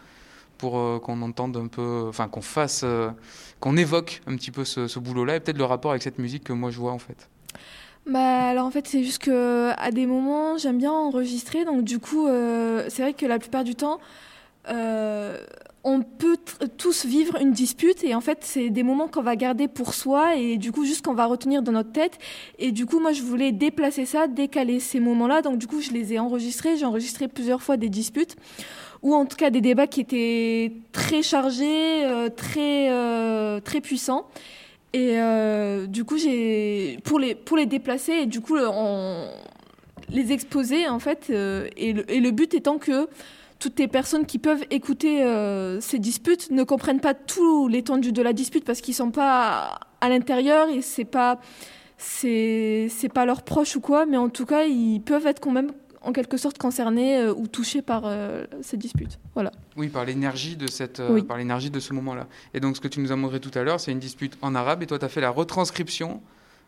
pour 0.58 0.78
euh, 0.78 0.98
qu'on 0.98 1.20
entende 1.22 1.56
un 1.56 1.66
peu, 1.66 2.06
enfin 2.08 2.28
qu'on 2.28 2.40
fasse, 2.40 2.82
euh, 2.84 3.10
qu'on 3.60 3.76
évoque 3.76 4.22
un 4.26 4.36
petit 4.36 4.50
peu 4.50 4.64
ce, 4.64 4.98
boulot-là 4.98 5.36
et 5.36 5.40
peut-être 5.40 5.58
le 5.58 5.64
rapport 5.64 5.90
avec 5.90 6.02
cette 6.02 6.18
musique 6.18 6.44
que 6.44 6.52
moi 6.52 6.70
je 6.70 6.78
vois 6.78 6.92
en 6.92 6.98
fait. 6.98 7.28
Bah 8.06 8.48
alors 8.48 8.66
en 8.66 8.70
fait 8.70 8.86
c'est 8.86 9.02
juste 9.02 9.22
que 9.22 9.70
à 9.78 9.90
des 9.90 10.06
moments 10.06 10.58
j'aime 10.58 10.78
bien 10.78 10.92
enregistrer. 10.92 11.64
Donc 11.64 11.84
du 11.84 11.98
coup 11.98 12.26
euh, 12.26 12.86
c'est 12.88 13.02
vrai 13.02 13.14
que 13.14 13.26
la 13.26 13.38
plupart 13.38 13.64
du 13.64 13.74
temps 13.74 13.98
on 15.86 16.00
peut 16.00 16.38
tous 16.78 17.04
vivre 17.04 17.36
une 17.40 17.52
dispute. 17.52 18.04
Et 18.04 18.14
en 18.14 18.20
fait 18.20 18.38
c'est 18.42 18.70
des 18.70 18.82
moments 18.82 19.08
qu'on 19.08 19.22
va 19.22 19.36
garder 19.36 19.68
pour 19.68 19.94
soi. 19.94 20.36
Et 20.36 20.56
du 20.56 20.72
coup 20.72 20.84
juste 20.84 21.04
qu'on 21.04 21.14
va 21.14 21.26
retenir 21.26 21.62
dans 21.62 21.72
notre 21.72 21.92
tête. 21.92 22.18
Et 22.58 22.72
du 22.72 22.86
coup 22.86 23.00
moi 23.00 23.12
je 23.12 23.22
voulais 23.22 23.52
déplacer 23.52 24.06
ça 24.06 24.26
décaler 24.26 24.80
ces 24.80 25.00
moments 25.00 25.26
là 25.26 25.42
donc 25.42 25.58
du 25.58 25.66
coup 25.66 25.80
je 25.80 25.90
les 25.90 26.12
ai 26.12 26.18
enregistrés. 26.18 26.76
J'ai 26.76 26.86
enregistré 26.86 27.28
plusieurs 27.28 27.62
fois 27.62 27.76
des 27.76 27.88
disputes 27.88 28.36
ou 29.04 29.14
en 29.14 29.26
tout 29.26 29.36
cas 29.36 29.50
des 29.50 29.60
débats 29.60 29.86
qui 29.86 30.00
étaient 30.00 30.72
très 30.92 31.22
chargés 31.22 32.04
euh, 32.04 32.30
très 32.30 32.90
euh, 32.90 33.60
très 33.60 33.80
puissants. 33.80 34.26
Et 34.94 35.20
euh, 35.20 35.86
du 35.86 36.04
coup, 36.04 36.16
j'ai 36.16 36.98
pour 37.04 37.18
les 37.18 37.34
pour 37.34 37.56
les 37.56 37.66
déplacer 37.66 38.12
et 38.12 38.26
du 38.26 38.40
coup 38.40 38.56
on 38.56 39.28
les 40.08 40.32
exposer 40.32 40.88
en 40.88 40.98
fait 40.98 41.30
et, 41.30 41.92
le, 41.92 42.30
but 42.30 42.54
étant 42.54 42.78
que 42.78 43.08
toutes 43.58 43.78
les 43.78 43.88
personnes 43.88 44.26
qui 44.26 44.38
peuvent 44.38 44.64
écouter 44.70 45.24
ces 45.80 45.98
disputes 45.98 46.50
ne 46.50 46.62
comprennent 46.62 47.00
pas 47.00 47.14
tout 47.14 47.68
l'étendue 47.68 48.12
de 48.12 48.22
la 48.22 48.34
dispute 48.34 48.64
parce 48.64 48.82
qu'ils 48.82 48.94
sont 48.94 49.10
pas 49.10 49.80
à 50.02 50.08
l'intérieur 50.10 50.68
et 50.68 50.82
c'est 50.82 51.06
pas 51.06 51.40
c'est 51.96 52.90
pas 53.12 53.24
leurs 53.24 53.42
proches 53.42 53.76
ou 53.76 53.80
quoi, 53.80 54.04
mais 54.04 54.18
en 54.18 54.28
tout 54.28 54.46
cas 54.46 54.64
ils 54.64 55.00
peuvent 55.00 55.26
être 55.26 55.40
quand 55.40 55.52
même 55.52 55.72
en 56.04 56.12
quelque 56.12 56.36
sorte 56.36 56.58
concernés 56.58 57.18
euh, 57.18 57.34
ou 57.34 57.46
touchés 57.48 57.82
par 57.82 58.02
euh, 58.04 58.44
ces 58.62 58.76
disputes. 58.76 59.18
Voilà. 59.34 59.52
Oui, 59.76 59.88
par 59.88 60.04
l'énergie 60.04 60.56
de 60.56 60.66
cette, 60.66 61.00
euh, 61.00 61.10
Oui. 61.14 61.22
par 61.22 61.36
l'énergie 61.36 61.70
de 61.70 61.80
ce 61.80 61.92
moment-là. 61.94 62.26
Et 62.54 62.60
donc, 62.60 62.76
ce 62.76 62.80
que 62.80 62.88
tu 62.88 63.00
nous 63.00 63.10
as 63.12 63.16
montré 63.16 63.40
tout 63.40 63.50
à 63.58 63.62
l'heure, 63.62 63.80
c'est 63.80 63.92
une 63.92 63.98
dispute 63.98 64.36
en 64.42 64.54
arabe, 64.54 64.82
et 64.82 64.86
toi, 64.86 64.98
tu 64.98 65.04
as 65.04 65.08
fait 65.08 65.20
la 65.20 65.30
retranscription, 65.30 66.20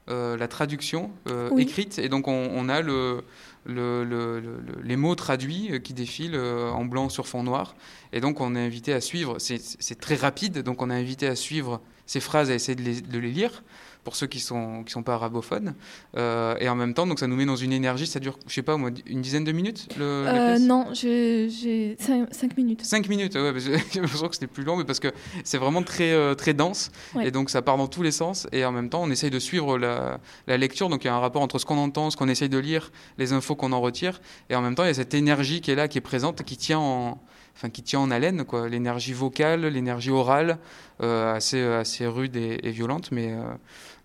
euh, 0.09 0.37
la 0.37 0.49
traduction 0.49 1.11
Oui. 1.50 1.62
écrite, 1.62 1.99
et 1.99 2.09
donc 2.09 2.28
on, 2.28 2.50
on 2.55 2.69
a 2.69 2.81
le, 2.81 3.23
le- 3.64 4.05
le- 4.05 4.38
le- 4.40 4.61
le- 4.61 4.83
les 4.83 4.97
mots 4.97 5.14
traduits 5.16 5.81
qui 5.83 5.93
défilent 5.95 6.37
en 6.38 6.85
blanc 6.85 7.09
sur 7.09 7.26
fond 7.26 7.43
noir. 7.43 7.75
Et 8.12 8.21
donc, 8.21 8.40
on 8.40 8.55
est 8.55 8.64
invité 8.64 8.93
à 8.93 9.00
suivre. 9.00 9.37
C'est, 9.38 9.61
c'est 9.61 9.99
très 10.00 10.14
rapide, 10.14 10.62
donc 10.62 10.81
on 10.83 10.90
est 10.90 10.95
invité 10.95 11.26
à 11.26 11.35
suivre 11.37 11.81
ces 12.07 12.21
phrases, 12.21 12.50
à 12.50 12.55
essayer 12.55 12.76
de 12.76 12.83
les, 12.83 13.00
de 13.00 13.19
les 13.19 13.33
lire 13.33 13.64
pour 14.07 14.15
ceux 14.15 14.29
qui 14.29 14.39
sont 14.39 14.85
qui 14.85 14.93
sont 14.93 15.03
pas 15.03 15.15
arabophones. 15.15 15.75
Euh, 16.17 16.55
et 16.61 16.69
en 16.69 16.77
même 16.77 16.95
temps, 16.95 17.09
donc 17.09 17.19
ça 17.19 17.27
nous 17.27 17.35
met 17.35 17.45
dans 17.45 17.57
une 17.57 17.73
énergie. 17.73 18.07
Ça 18.07 18.21
dure, 18.21 18.39
je 18.47 18.55
sais 18.55 18.63
pas, 18.63 18.77
moi, 18.77 18.91
une 19.07 19.21
dizaine 19.21 19.43
de 19.43 19.51
minutes. 19.51 19.89
Le, 19.99 20.05
Euh, 20.05 20.59
non, 20.61 20.87
j'ai 20.93 21.51
j'ai 21.51 21.97
cinq, 21.99 22.29
cinq 22.33 22.57
minutes. 22.57 22.85
5 22.85 23.09
minutes, 23.09 23.35
ouais, 23.35 23.53
j'ai 23.59 24.01
l'impression 24.01 24.29
que 24.29 24.35
c'était 24.35 24.47
plus 24.47 24.63
long, 24.63 24.77
mais 24.77 24.85
parce 24.85 25.01
que 25.01 25.09
c'est 25.43 25.59
vraiment 25.59 25.83
très, 25.83 26.13
euh, 26.13 26.35
très 26.37 26.55
dense, 26.55 26.93
Ouais. 27.17 27.27
et 27.27 27.31
donc 27.33 27.51
ça 27.51 27.63
part 27.63 27.77
dans 27.79 27.89
tous 27.89 28.03
les 28.03 28.13
sens, 28.13 28.47
et 28.53 28.65
en 28.65 28.71
même 28.71 28.89
temps 28.91 29.03
on 29.03 29.11
essaye 29.11 29.31
de 29.31 29.41
suivre 29.41 29.77
la, 29.77 30.21
la 30.47 30.57
lecture, 30.57 30.89
donc 30.89 31.03
il 31.03 31.09
y 31.09 31.11
a 31.11 31.15
un 31.15 31.19
rapport 31.21 31.43
entre 31.43 31.59
ce 31.59 31.67
qu'on 31.67 31.79
entend, 31.79 32.11
ce 32.11 32.17
qu'on 32.17 32.29
essaye 32.29 32.49
de 32.49 32.59
lire, 32.59 32.93
les 33.19 33.33
infos 33.33 33.57
qu'on 33.57 33.73
en 33.73 33.81
retire, 33.81 34.21
et 34.51 34.55
en 34.55 34.63
même 34.63 34.77
temps 34.77 34.85
il 34.85 34.89
y 34.89 34.91
a 34.91 34.95
cette 34.95 35.15
énergie 35.15 35.61
qui 35.61 35.73
est 35.73 35.75
là, 35.75 35.89
qui 35.89 35.99
est 35.99 36.09
présente, 36.13 36.43
qui 36.45 36.57
tient 36.57 36.79
en, 36.79 37.19
enfin, 37.57 37.71
qui 37.71 37.83
tient 37.83 38.01
en 38.01 38.11
haleine, 38.11 38.45
quoi, 38.45 38.69
l'énergie 38.69 39.13
vocale, 39.15 39.67
l'énergie 39.67 40.11
orale, 40.11 40.59
euh, 41.03 41.35
assez, 41.35 41.61
assez 41.63 42.07
rude 42.07 42.37
et, 42.37 42.61
et 42.63 42.71
violente, 42.71 43.11
mais, 43.13 43.33
euh, 43.33 43.43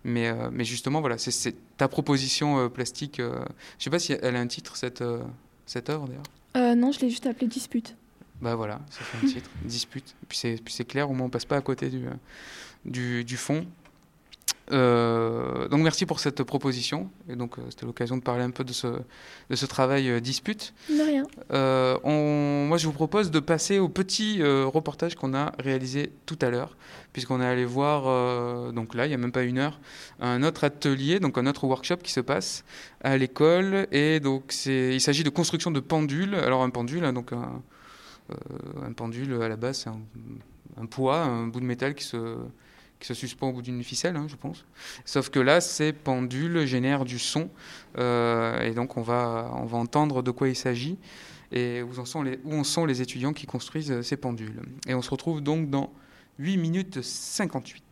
mais, 0.04 0.28
euh, 0.28 0.50
mais 0.52 0.64
justement, 0.64 1.00
voilà, 1.00 1.18
c'est- 1.18 1.56
ta 1.76 1.88
proposition 1.88 2.58
euh, 2.58 2.68
plastique, 2.68 3.20
euh, 3.20 3.44
je 3.78 3.84
sais 3.84 3.90
pas 3.90 3.98
si 3.98 4.12
elle 4.20 4.36
a 4.36 4.40
un 4.40 4.46
titre, 4.46 4.76
cette, 4.76 5.02
cette 5.66 5.90
œuvre 5.90 6.06
d'ailleurs. 6.08 6.76
Non, 6.76 6.92
je 6.92 7.00
l'ai 7.00 7.10
juste 7.10 7.26
appelé 7.26 7.46
dispute. 7.46 7.96
Bah 8.40 8.56
voilà, 8.56 8.80
ça 8.90 9.00
fait 9.04 9.24
un 9.24 9.28
titre, 9.30 9.48
dispute. 9.64 10.14
Et 10.22 10.26
puis 10.28 10.38
c'est, 10.38 10.84
clair, 10.84 11.08
au 11.10 11.14
moins 11.14 11.26
on 11.26 11.30
passe 11.30 11.44
pas 11.44 11.56
à 11.56 11.60
côté 11.60 11.88
du, 11.90 12.06
du, 12.84 13.24
du 13.24 13.36
fond. 13.36 13.64
Euh, 14.70 15.66
donc 15.68 15.80
merci 15.82 16.06
pour 16.06 16.20
cette 16.20 16.42
proposition. 16.44 17.10
Et 17.28 17.34
donc 17.34 17.58
euh, 17.58 17.62
c'était 17.70 17.84
l'occasion 17.84 18.16
de 18.16 18.22
parler 18.22 18.44
un 18.44 18.50
peu 18.50 18.62
de 18.62 18.72
ce, 18.72 18.86
de 18.86 19.56
ce 19.56 19.66
travail 19.66 20.08
euh, 20.08 20.20
dispute. 20.20 20.72
De 20.88 21.02
rien. 21.02 21.24
On- 22.04 22.66
moi 22.68 22.78
je 22.78 22.86
vous 22.86 22.92
propose 22.92 23.30
de 23.30 23.40
passer 23.40 23.78
au 23.80 23.88
petit 23.88 24.40
reportage 24.42 25.14
qu'on 25.16 25.34
a 25.34 25.52
réalisé 25.58 26.12
tout 26.26 26.38
à 26.40 26.48
l'heure, 26.50 26.76
puisqu'on 27.12 27.40
est 27.40 27.46
allé 27.46 27.64
voir, 27.64 28.72
donc 28.72 28.94
là 28.94 29.06
il 29.06 29.08
n'y 29.08 29.14
a 29.14 29.18
même 29.18 29.32
pas 29.32 29.42
une 29.42 29.58
heure, 29.58 29.80
un 30.20 30.42
autre 30.42 30.64
atelier, 30.64 31.18
donc 31.20 31.36
un 31.38 31.46
autre 31.46 31.64
workshop 31.64 31.96
qui 31.98 32.12
se 32.12 32.20
passe 32.20 32.64
à 33.02 33.16
l'école. 33.18 33.88
Et 33.90 34.20
donc 34.20 34.44
c'est, 34.48 34.94
il 34.94 35.00
s'agit 35.00 35.24
de 35.24 35.30
construction 35.30 35.70
de 35.70 35.80
pendules. 35.80 36.34
Alors 36.34 36.62
un 36.62 36.70
pendule, 36.70 37.04
hein, 37.04 37.12
donc 37.12 37.32
un, 37.32 37.60
un 38.86 38.92
pendule 38.92 39.42
à 39.42 39.48
la 39.48 39.56
base 39.56 39.80
c'est 39.80 39.90
un, 39.90 40.00
un 40.80 40.86
poids, 40.86 41.18
un 41.18 41.46
bout 41.48 41.60
de 41.60 41.66
métal 41.66 41.94
qui 41.94 42.04
se, 42.04 42.36
qui 43.02 43.08
se 43.08 43.14
suspend 43.14 43.48
au 43.48 43.52
bout 43.52 43.62
d'une 43.62 43.82
ficelle, 43.82 44.16
hein, 44.16 44.26
je 44.28 44.36
pense. 44.36 44.64
Sauf 45.04 45.28
que 45.28 45.40
là, 45.40 45.60
ces 45.60 45.92
pendules 45.92 46.64
génèrent 46.66 47.04
du 47.04 47.18
son, 47.18 47.50
euh, 47.98 48.60
et 48.60 48.70
donc 48.70 48.96
on 48.96 49.02
va, 49.02 49.50
on 49.56 49.64
va 49.64 49.76
entendre 49.76 50.22
de 50.22 50.30
quoi 50.30 50.48
il 50.48 50.54
s'agit 50.54 50.98
et 51.50 51.82
où, 51.82 51.98
en 51.98 52.04
sont 52.04 52.22
les, 52.22 52.38
où 52.44 52.54
en 52.54 52.62
sont 52.62 52.86
les 52.86 53.02
étudiants 53.02 53.32
qui 53.32 53.46
construisent 53.46 53.90
euh, 53.90 54.02
ces 54.02 54.16
pendules? 54.16 54.62
Et 54.86 54.94
on 54.94 55.02
se 55.02 55.10
retrouve 55.10 55.40
donc 55.40 55.68
dans 55.68 55.92
8 56.38 56.56
minutes 56.58 57.02
58. 57.02 57.82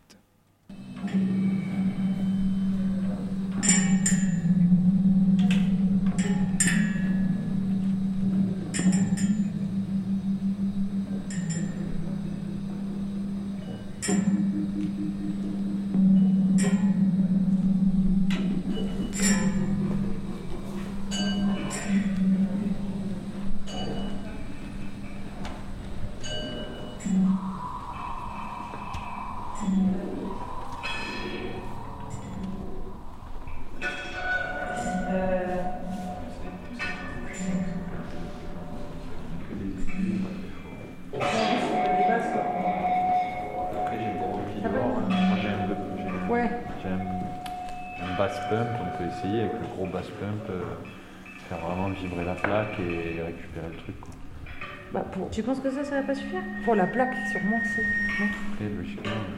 Essayer 49.21 49.41
avec 49.41 49.53
le 49.53 49.67
gros 49.75 49.85
bass 49.85 50.07
pump, 50.19 50.49
euh, 50.49 50.61
faire 51.49 51.59
vraiment 51.59 51.89
vibrer 51.89 52.25
la 52.25 52.33
plaque 52.33 52.79
et 52.79 53.21
récupérer 53.21 53.67
le 53.71 53.77
truc. 53.77 53.99
Quoi. 54.01 54.11
Bah, 54.93 55.05
pour, 55.11 55.29
Tu 55.29 55.41
penses 55.41 55.59
que 55.59 55.69
ça, 55.71 55.83
ça 55.83 55.95
va 56.01 56.03
pas 56.03 56.15
suffire? 56.15 56.41
Pour 56.65 56.75
la 56.75 56.85
plaque, 56.85 57.13
sûrement, 57.31 57.59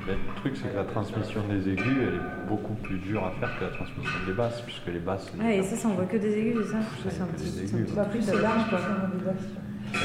ben, 0.08 0.16
le 0.28 0.36
truc 0.36 0.58
c'est 0.58 0.70
que 0.72 0.76
la 0.78 0.84
transmission 0.84 1.42
des 1.48 1.70
aigus, 1.70 1.98
elle 2.02 2.16
est 2.16 2.48
beaucoup 2.50 2.74
plus 2.74 2.98
dure 2.98 3.24
à 3.26 3.32
faire 3.40 3.58
que 3.60 3.66
la 3.66 3.70
transmission 3.72 4.20
des 4.26 4.34
basses, 4.34 4.62
puisque 4.62 4.88
les 4.88 5.00
basses, 5.00 5.32
c'est- 5.32 5.44
Ouais, 5.44 5.58
et 5.58 5.64
ça, 5.64 5.76
ça 5.76 5.88
envoie 5.88 6.06
que 6.06 6.18
des 6.18 6.38
aigus, 6.38 6.58
c'est 6.66 6.72
ça? 6.72 6.80
Ça, 6.82 7.10
C'est 7.10 7.22
un 7.22 7.26
petit- 7.28 7.68
c'est 7.68 7.76
un 7.76 7.96
Bah, 7.96 8.06
plus 8.06 8.22
c'est 8.22 8.42
large, 8.42 8.70
quoi. 8.70 8.80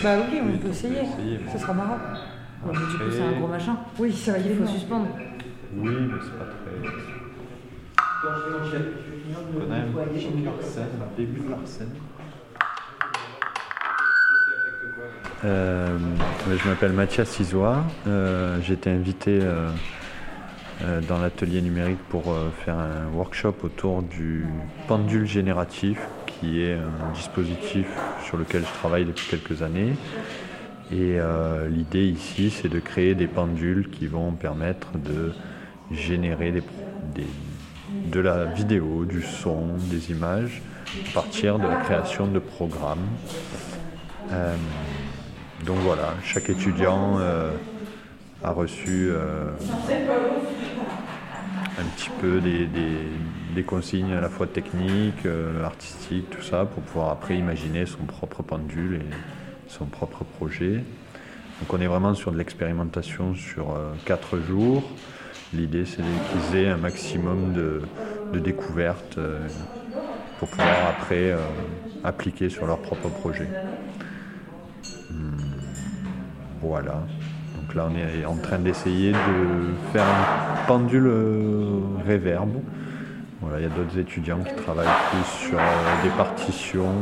Bah 0.02 0.16
oui, 0.30 0.38
on 0.42 0.58
peut 0.58 0.68
essayer. 0.68 1.02
Ce 1.50 1.58
sera 1.58 1.72
marrant. 1.72 1.98
Ouais, 2.66 2.72
mais 2.72 2.92
du 2.92 2.98
coup, 2.98 3.10
c'est 3.10 3.22
un 3.22 3.32
gros 3.38 3.46
machin. 3.48 3.76
Oui, 3.98 4.12
ça 4.12 4.32
va 4.32 4.38
y 4.38 4.46
Il 4.48 4.54
faut 4.56 4.62
aller. 4.64 4.72
suspendre. 4.72 5.06
Oui, 5.74 5.96
mais 6.12 6.18
c'est 6.20 6.38
pas 6.38 6.44
très. 6.44 7.17
Larsen, 10.44 10.86
début 11.16 11.40
de 11.40 11.50
Larsen. 11.50 11.88
Euh, 15.44 15.96
je 16.50 16.68
m'appelle 16.68 16.92
Mathias 16.92 17.38
Isoire. 17.38 17.84
Euh, 18.06 18.58
J'ai 18.62 18.74
été 18.74 18.90
invité 18.90 19.38
euh, 19.40 19.70
euh, 20.82 21.00
dans 21.08 21.18
l'atelier 21.18 21.60
numérique 21.62 21.98
pour 22.08 22.32
euh, 22.32 22.48
faire 22.64 22.76
un 22.78 23.06
workshop 23.14 23.54
autour 23.62 24.02
du 24.02 24.44
pendule 24.88 25.26
génératif, 25.26 26.00
qui 26.26 26.62
est 26.62 26.74
un 26.74 27.12
dispositif 27.14 27.86
sur 28.24 28.36
lequel 28.36 28.62
je 28.62 28.78
travaille 28.80 29.04
depuis 29.04 29.26
quelques 29.28 29.62
années. 29.62 29.92
Et 30.90 31.20
euh, 31.20 31.68
l'idée 31.68 32.06
ici, 32.08 32.50
c'est 32.50 32.68
de 32.68 32.80
créer 32.80 33.14
des 33.14 33.26
pendules 33.28 33.90
qui 33.90 34.06
vont 34.08 34.32
permettre 34.32 34.88
de 34.98 35.32
générer 35.92 36.50
des, 36.50 36.62
des- 37.14 37.26
de 38.06 38.20
la 38.20 38.44
vidéo, 38.44 39.04
du 39.04 39.22
son, 39.22 39.76
des 39.90 40.10
images, 40.10 40.62
à 41.10 41.14
partir 41.14 41.58
de 41.58 41.66
la 41.66 41.76
création 41.76 42.26
de 42.26 42.38
programmes. 42.38 43.06
Euh, 44.32 44.54
donc 45.64 45.76
voilà, 45.78 46.14
chaque 46.22 46.50
étudiant 46.50 47.18
euh, 47.18 47.50
a 48.44 48.50
reçu 48.52 49.08
euh, 49.10 49.50
un 51.78 51.84
petit 51.96 52.10
peu 52.20 52.40
des, 52.40 52.66
des- 52.66 53.62
consignes 53.66 54.12
à 54.12 54.20
la 54.20 54.28
fois 54.28 54.46
techniques, 54.46 55.26
artistiques, 55.64 56.30
tout 56.30 56.42
ça, 56.42 56.64
pour 56.64 56.80
pouvoir 56.84 57.10
après 57.10 57.36
imaginer 57.36 57.86
son 57.86 58.04
propre 58.04 58.44
pendule 58.44 59.00
et 59.02 59.14
son 59.66 59.84
propre 59.86 60.22
projet. 60.22 60.84
Donc 61.60 61.72
on 61.72 61.80
est 61.80 61.88
vraiment 61.88 62.14
sur 62.14 62.30
de 62.30 62.38
l'expérimentation 62.38 63.34
sur 63.34 63.74
quatre 64.04 64.38
jours. 64.38 64.84
L'idée 65.54 65.84
c'est 65.86 66.02
qu'ils 66.02 66.58
aient 66.58 66.68
un 66.68 66.76
maximum 66.76 67.54
de, 67.54 67.82
découvertes 68.38 69.16
euh, 69.16 69.40
pour 70.38 70.48
pouvoir 70.48 70.88
après 70.90 71.30
euh, 71.32 71.38
appliquer 72.04 72.50
sur 72.50 72.66
leur 72.66 72.78
propre 72.78 73.08
projet. 73.08 73.48
Hmm, 75.10 75.36
Voilà. 76.60 77.02
Donc 77.56 77.74
là 77.74 77.88
on 77.90 77.96
est 77.96 78.24
en 78.26 78.36
train 78.36 78.58
d'essayer 78.58 79.12
de 79.12 79.92
faire 79.92 80.04
un 80.04 80.66
pendule 80.66 81.06
euh, 81.06 81.80
réverb. 82.06 82.50
Voilà, 83.40 83.58
il 83.58 83.62
y 83.62 83.66
a 83.66 83.70
d'autres 83.70 83.98
étudiants 83.98 84.40
qui 84.40 84.54
travaillent 84.62 84.86
plus 85.10 85.48
sur 85.48 85.58
des 86.02 86.10
partitions 86.10 86.92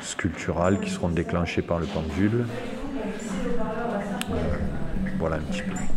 sculpturales 0.00 0.80
qui 0.80 0.90
seront 0.90 1.10
déclenchées 1.10 1.62
par 1.62 1.78
le 1.78 1.86
pendule. 1.86 2.44
Voilà 5.18 5.36
un 5.36 5.40
petit 5.40 5.62
peu. 5.62 5.91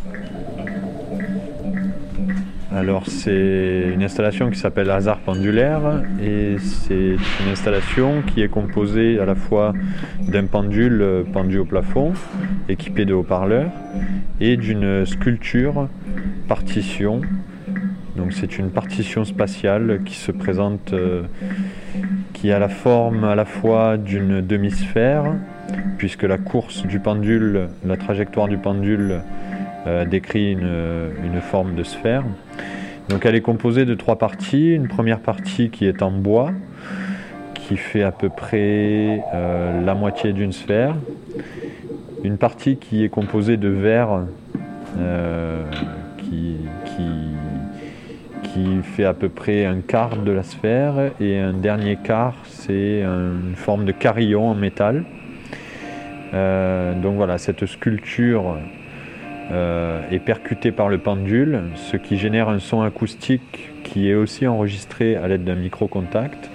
Alors 2.75 3.03
c'est 3.07 3.85
une 3.93 4.03
installation 4.03 4.49
qui 4.49 4.59
s'appelle 4.59 4.89
Hasard 4.89 5.19
pendulaire 5.19 6.03
et 6.21 6.57
c'est 6.59 7.15
une 7.15 7.51
installation 7.53 8.21
qui 8.21 8.41
est 8.41 8.49
composée 8.49 9.17
à 9.17 9.23
la 9.23 9.33
fois 9.33 9.71
d'un 10.19 10.43
pendule 10.43 11.23
pendu 11.31 11.57
au 11.57 11.63
plafond 11.63 12.11
équipé 12.67 13.05
de 13.05 13.13
haut-parleurs 13.13 13.71
et 14.41 14.57
d'une 14.57 15.05
sculpture 15.05 15.87
partition. 16.49 17.21
Donc 18.17 18.33
c'est 18.33 18.57
une 18.57 18.71
partition 18.71 19.23
spatiale 19.23 20.01
qui 20.03 20.15
se 20.15 20.33
présente, 20.33 20.91
euh, 20.91 21.23
qui 22.33 22.51
a 22.51 22.59
la 22.59 22.69
forme 22.69 23.23
à 23.23 23.35
la 23.35 23.45
fois 23.45 23.95
d'une 23.95 24.41
demi-sphère, 24.41 25.23
puisque 25.97 26.23
la 26.23 26.37
course 26.37 26.85
du 26.85 26.99
pendule, 26.99 27.69
la 27.85 27.95
trajectoire 27.95 28.49
du 28.49 28.57
pendule 28.57 29.21
euh, 29.87 30.03
décrit 30.03 30.51
une 30.51 31.41
forme 31.41 31.75
de 31.75 31.83
sphère. 31.83 32.25
Donc 33.09 33.25
elle 33.25 33.35
est 33.35 33.41
composée 33.41 33.85
de 33.85 33.93
trois 33.93 34.17
parties. 34.17 34.73
Une 34.73 34.87
première 34.87 35.19
partie 35.19 35.69
qui 35.69 35.85
est 35.85 36.01
en 36.01 36.11
bois, 36.11 36.51
qui 37.53 37.77
fait 37.77 38.03
à 38.03 38.11
peu 38.11 38.29
près 38.29 39.23
euh, 39.33 39.85
la 39.85 39.93
moitié 39.93 40.33
d'une 40.33 40.51
sphère. 40.51 40.95
Une 42.23 42.37
partie 42.37 42.77
qui 42.77 43.03
est 43.03 43.09
composée 43.09 43.57
de 43.57 43.69
verre, 43.69 44.23
euh, 44.97 45.63
qui, 46.17 46.57
qui, 46.85 48.49
qui 48.49 48.81
fait 48.81 49.05
à 49.05 49.13
peu 49.13 49.29
près 49.29 49.65
un 49.65 49.81
quart 49.81 50.17
de 50.17 50.31
la 50.31 50.43
sphère. 50.43 51.11
Et 51.19 51.37
un 51.37 51.53
dernier 51.53 51.97
quart, 51.97 52.35
c'est 52.45 53.03
une 53.03 53.55
forme 53.55 53.85
de 53.85 53.91
carillon 53.91 54.49
en 54.49 54.55
métal. 54.55 55.05
Euh, 56.33 56.99
donc 56.99 57.15
voilà, 57.15 57.37
cette 57.37 57.67
sculpture 57.67 58.57
euh, 59.51 60.01
est 60.09 60.19
percutée 60.19 60.71
par 60.71 60.89
le 60.89 60.97
pendule, 60.97 61.61
ce 61.75 61.97
qui 61.97 62.17
génère 62.17 62.49
un 62.49 62.59
son 62.59 62.81
acoustique 62.81 63.69
qui 63.83 64.09
est 64.09 64.15
aussi 64.15 64.47
enregistré 64.47 65.15
à 65.15 65.27
l'aide 65.27 65.43
d'un 65.43 65.55
micro-contact 65.55 66.49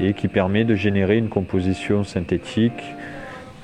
et 0.00 0.12
qui 0.14 0.28
permet 0.28 0.64
de 0.64 0.76
générer 0.76 1.16
une 1.16 1.28
composition 1.28 2.04
synthétique 2.04 2.94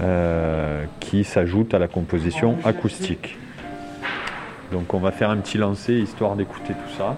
euh, 0.01 0.85
qui 0.99 1.23
s'ajoute 1.23 1.73
à 1.73 1.79
la 1.79 1.87
composition 1.87 2.57
acoustique. 2.65 3.37
Donc 4.73 4.93
on 4.93 4.99
va 4.99 5.13
faire 5.13 5.31
un 5.31 5.37
petit 5.37 5.59
lancer 5.59 5.95
histoire 5.95 6.35
d'écouter 6.35 6.73
tout 6.73 6.97
ça. 6.99 7.17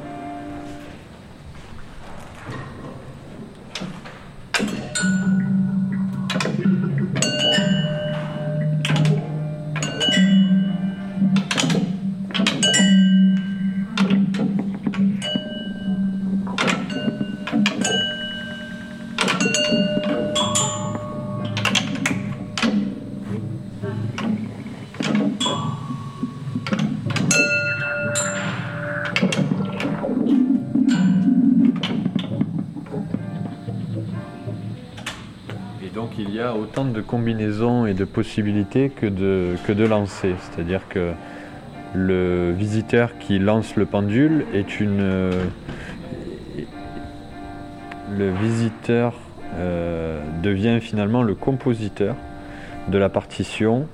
Et 37.29 37.95
de 37.95 38.05
possibilités 38.05 38.89
que 38.89 39.07
de, 39.07 39.57
que 39.67 39.73
de 39.73 39.85
lancer. 39.85 40.35
C'est-à-dire 40.39 40.83
que 40.89 41.11
le 41.93 42.53
visiteur 42.53 43.19
qui 43.19 43.41
lance 43.41 43.75
le 43.75 43.85
pendule 43.85 44.45
est 44.55 44.79
une. 44.81 45.01
euh, 45.01 45.45
le 48.17 48.31
visiteur 48.31 49.15
euh, 49.57 50.23
devient 50.43 50.79
finalement 50.81 51.25
le 51.25 51.35
compositeur 51.35 52.15
de 52.87 52.97
la 52.97 53.09
partition 53.09 53.89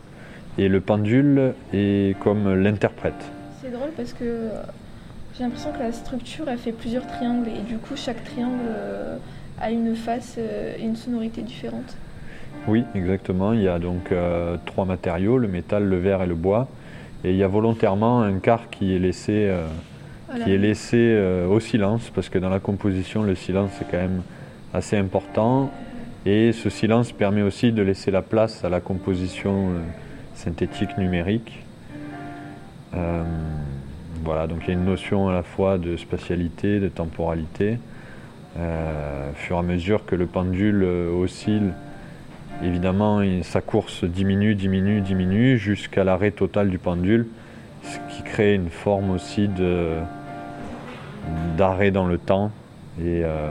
et 0.58 0.68
le 0.68 0.82
pendule 0.82 1.54
est 1.72 2.18
comme 2.18 2.52
l'interprète. 2.52 3.32
C'est 3.62 3.70
drôle 3.70 3.92
parce 3.96 4.12
que 4.12 4.24
euh, 4.24 4.62
j'ai 5.34 5.44
l'impression 5.44 5.72
que 5.72 5.78
la 5.78 5.92
structure 5.92 6.50
elle 6.50 6.58
fait 6.58 6.72
plusieurs 6.72 7.06
triangles 7.06 7.48
et 7.48 7.62
du 7.62 7.78
coup 7.78 7.96
chaque 7.96 8.22
triangle 8.24 8.68
a 9.58 9.70
une 9.70 9.96
face 9.96 10.36
et 10.36 10.82
une 10.82 10.96
sonorité 10.96 11.40
différente. 11.40 11.96
Oui, 12.68 12.84
exactement. 12.94 13.52
Il 13.52 13.62
y 13.62 13.68
a 13.68 13.78
donc 13.78 14.12
euh, 14.12 14.56
trois 14.66 14.84
matériaux, 14.84 15.38
le 15.38 15.48
métal, 15.48 15.84
le 15.84 15.98
verre 15.98 16.22
et 16.22 16.26
le 16.26 16.34
bois. 16.34 16.68
Et 17.24 17.30
il 17.30 17.36
y 17.36 17.42
a 17.42 17.48
volontairement 17.48 18.22
un 18.22 18.38
quart 18.38 18.70
qui 18.70 18.94
est 18.94 18.98
laissé, 18.98 19.46
euh, 19.48 19.66
Voilà. 20.28 20.44
qui 20.44 20.52
est 20.52 20.58
laissé 20.58 20.96
euh, 20.98 21.46
au 21.48 21.60
silence, 21.60 22.10
parce 22.14 22.28
que 22.28 22.38
dans 22.38 22.48
la 22.48 22.60
composition, 22.60 23.22
le 23.22 23.34
silence 23.34 23.70
est 23.80 23.86
quand 23.90 23.98
même 23.98 24.22
assez 24.72 24.96
important. 24.96 25.72
Et 26.24 26.52
ce 26.52 26.70
silence 26.70 27.10
permet 27.10 27.42
aussi 27.42 27.72
de 27.72 27.82
laisser 27.82 28.12
la 28.12 28.22
place 28.22 28.64
à 28.64 28.68
la 28.68 28.80
composition 28.80 29.70
synthétique 30.34 30.96
numérique. 30.96 31.64
Voilà, 34.24 34.46
donc 34.46 34.60
il 34.62 34.68
y 34.68 34.70
a 34.70 34.74
une 34.74 34.84
notion 34.84 35.28
à 35.28 35.32
la 35.32 35.42
fois 35.42 35.78
de 35.78 35.96
spatialité, 35.96 36.78
de 36.78 36.86
temporalité. 36.86 37.78
Au 38.56 39.34
fur 39.34 39.56
et 39.56 39.58
à 39.58 39.62
mesure 39.62 40.06
que 40.06 40.14
le 40.14 40.26
pendule 40.26 40.84
oscille, 40.84 41.72
évidemment, 42.64 43.22
sa 43.42 43.60
course 43.60 44.04
diminue, 44.04 44.54
diminue, 44.54 45.00
diminue 45.00 45.58
jusqu'à 45.58 46.04
l'arrêt 46.04 46.30
total 46.30 46.70
du 46.70 46.78
pendule, 46.78 47.26
ce 47.82 47.98
qui 48.14 48.22
crée 48.22 48.54
une 48.54 48.70
forme 48.70 49.10
aussi 49.10 49.48
d'arrêt 51.56 51.90
dans 51.90 52.06
le 52.06 52.18
temps. 52.18 52.50
Et 53.00 53.22
euh, 53.24 53.50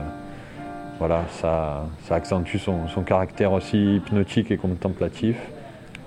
voilà, 1.00 1.26
ça, 1.32 1.86
accentue 2.10 2.58
son, 2.58 2.88
son 2.88 3.02
caractère 3.02 3.54
aussi 3.54 3.96
hypnotique 3.96 4.52
et 4.52 4.58
contemplatif. 4.58 5.36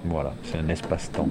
Voilà, 0.05 0.33
c'est 0.43 0.59
un 0.59 0.69
espace-temps. 0.69 1.29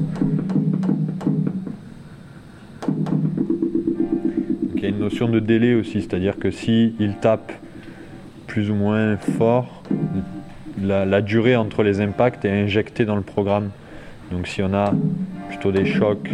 Il 4.75 4.81
y 4.81 4.85
a 4.85 4.89
une 4.89 4.99
notion 4.99 5.29
de 5.29 5.39
délai 5.39 5.75
aussi, 5.75 6.01
c'est-à-dire 6.01 6.37
que 6.37 6.51
si 6.51 6.95
tape 7.21 7.53
plus 8.47 8.69
ou 8.69 8.75
moins 8.75 9.15
fort, 9.17 9.83
la, 10.83 11.21
durée 11.21 11.55
entre 11.55 11.83
les 11.83 12.01
impacts 12.01 12.45
est 12.45 12.51
injectée 12.51 13.05
dans 13.05 13.15
le 13.15 13.21
programme. 13.21 13.69
Donc 14.31 14.47
si 14.47 14.61
on 14.61 14.73
a 14.73 14.93
plutôt 15.49 15.71
des 15.71 15.85
chocs 15.85 16.29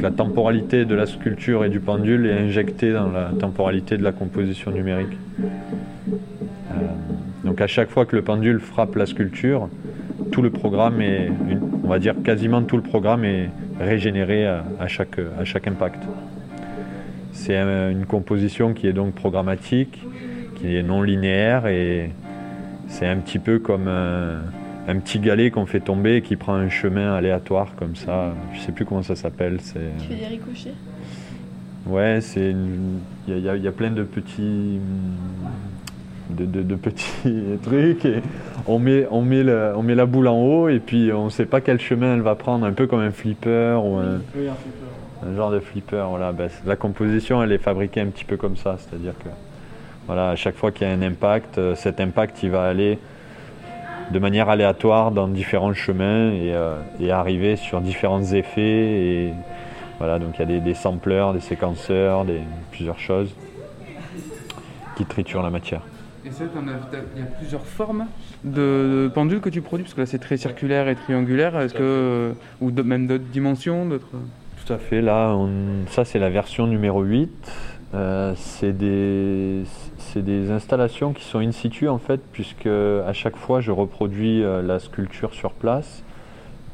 la 0.00 0.10
temporalité 0.10 0.84
de 0.84 0.94
la 0.94 1.06
sculpture 1.06 1.64
et 1.64 1.68
du 1.68 1.78
pendule 1.78 2.26
est 2.26 2.38
injectée 2.38 2.92
dans 2.92 3.10
la 3.10 3.30
temporalité 3.38 3.96
de 3.96 4.02
la 4.02 4.12
composition 4.12 4.70
numérique. 4.70 5.16
Euh, 5.38 6.74
donc 7.44 7.60
à 7.60 7.66
chaque 7.66 7.90
fois 7.90 8.06
que 8.06 8.16
le 8.16 8.22
pendule 8.22 8.60
frappe 8.60 8.96
la 8.96 9.06
sculpture, 9.06 9.68
tout 10.32 10.42
le 10.42 10.50
programme 10.50 11.00
est, 11.00 11.30
on 11.84 11.88
va 11.88 11.98
dire 11.98 12.14
quasiment 12.22 12.62
tout 12.62 12.76
le 12.76 12.82
programme 12.82 13.24
est 13.24 13.50
régénéré 13.80 14.46
à, 14.46 14.64
à 14.78 14.86
chaque, 14.88 15.18
à 15.38 15.44
chaque 15.44 15.66
impact. 15.66 16.02
C'est 17.32 17.56
un- 17.56 17.90
une 17.90 18.06
composition 18.06 18.74
qui 18.74 18.86
est 18.86 18.92
donc 18.92 19.14
programmatique, 19.14 20.02
qui 20.56 20.76
est 20.76 20.82
non 20.82 21.02
linéaire 21.02 21.66
et 21.66 22.10
c'est 22.88 23.06
un 23.06 23.16
petit 23.16 23.38
peu 23.38 23.58
comme 23.58 23.88
un, 23.88 24.40
un 24.88 24.96
petit 24.98 25.18
galet 25.20 25.50
qu'on 25.50 25.66
fait 25.66 25.80
tomber 25.80 26.16
et 26.16 26.22
qui 26.22 26.36
prend 26.36 26.54
un 26.54 26.68
chemin 26.68 27.14
aléatoire 27.14 27.74
comme 27.76 27.96
ça. 27.96 28.34
Je 28.54 28.60
sais 28.60 28.72
plus 28.72 28.84
comment 28.84 29.02
ça 29.02 29.14
s'appelle. 29.16 29.58
C'est 29.60 29.78
Tu 30.00 30.06
fais 30.08 30.14
des 30.16 30.26
ricochets 30.26 30.74
ouais, 31.86 32.20
c'est 32.20 32.50
une- 32.50 32.98
y, 33.28 33.32
y 33.32 33.48
il 33.56 33.62
y 33.62 33.68
a 33.68 33.72
plein 33.72 33.90
de 33.90 34.02
petits 34.02 34.78
de, 36.34 36.44
de- 36.44 36.62
de 36.62 36.74
petits 36.74 37.58
trucs 37.62 38.04
et 38.04 38.22
on 38.66 38.78
met 38.78 39.06
on 39.10 39.22
met 39.22 39.42
le- 39.42 39.72
on 39.76 39.82
met 39.82 39.94
la 39.94 40.06
boule 40.06 40.28
en 40.28 40.38
haut 40.38 40.68
et 40.68 40.78
puis 40.80 41.12
on 41.12 41.30
sait 41.30 41.46
pas 41.46 41.60
quel 41.60 41.80
chemin 41.80 42.14
elle 42.14 42.20
va 42.22 42.34
prendre, 42.34 42.64
un 42.66 42.72
peu 42.72 42.86
comme 42.86 43.00
un 43.00 43.10
flipper 43.10 43.78
ou 43.84 43.96
un 43.96 44.18
un 45.22 45.36
genre 45.36 45.50
de 45.50 45.60
flipper, 45.60 46.02
voilà. 46.08 46.32
Ben, 46.32 46.48
la 46.64 46.76
composition, 46.76 47.42
elle 47.42 47.52
est 47.52 47.58
fabriquée 47.58 48.00
un 48.00 48.06
petit 48.06 48.24
peu 48.24 48.36
comme 48.38 48.56
ça, 48.56 48.76
c'est-à-dire 48.78 49.12
que 49.22 49.28
voilà, 50.06 50.30
à 50.30 50.36
chaque 50.36 50.56
fois 50.56 50.72
qu'il 50.72 50.86
y 50.88 50.90
a 50.90 50.94
un 50.94 51.02
impact, 51.02 51.58
euh, 51.58 51.74
cet 51.74 52.00
impact, 52.00 52.42
il 52.42 52.50
va 52.50 52.62
aller 52.64 52.98
de 54.10 54.18
manière 54.18 54.48
aléatoire 54.48 55.10
dans 55.12 55.28
différents 55.28 55.74
chemins 55.74 56.30
et, 56.32 56.52
euh, 56.54 56.74
et 57.00 57.10
arriver 57.12 57.56
sur 57.56 57.80
différents 57.82 58.24
effets. 58.32 58.60
Et 58.62 59.32
voilà, 59.98 60.18
donc 60.18 60.30
il 60.36 60.40
y 60.40 60.42
a 60.42 60.46
des, 60.46 60.60
des 60.60 60.74
sampleurs, 60.74 61.32
des 61.34 61.40
séquenceurs, 61.40 62.24
des, 62.24 62.40
plusieurs 62.72 62.98
choses 62.98 63.32
qui 64.96 65.04
triturent 65.04 65.42
la 65.42 65.50
matière. 65.50 65.82
Et 66.26 66.30
ça, 66.30 66.44
il 66.44 67.20
y 67.20 67.22
a 67.22 67.26
plusieurs 67.26 67.64
formes 67.64 68.06
de, 68.44 69.10
pendules 69.14 69.40
que 69.40 69.48
tu 69.48 69.62
produis, 69.62 69.84
parce 69.84 69.94
que 69.94 70.00
là 70.00 70.06
c'est 70.06 70.18
très 70.18 70.36
circulaire 70.36 70.88
et 70.88 70.94
triangulaire, 70.94 71.58
est-ce 71.58 71.74
que, 71.74 72.34
ou 72.60 72.70
de- 72.70 72.82
même 72.82 73.06
d'autres 73.06 73.24
dimensions, 73.24 73.86
d'autres... 73.86 74.06
Tout 74.66 74.72
à 74.72 74.78
fait, 74.78 75.00
là, 75.00 75.34
on- 75.34 75.86
ça 75.88 76.04
c'est 76.04 76.18
la 76.18 76.28
version 76.30 76.66
numéro 76.66 77.02
8. 77.02 77.30
Euh, 77.92 78.34
c'est 78.36 78.72
des, 78.76 79.62
c'est 79.98 80.22
des 80.22 80.50
installations 80.50 81.12
qui 81.12 81.24
sont 81.24 81.40
in 81.40 81.50
situ 81.52 81.88
en 81.88 81.98
fait, 81.98 82.20
puisque 82.32 82.66
à 82.66 83.12
chaque 83.12 83.36
fois 83.36 83.60
je 83.60 83.72
reproduis 83.72 84.42
euh, 84.44 84.62
la 84.62 84.78
sculpture 84.78 85.34
sur 85.34 85.52
place, 85.52 86.04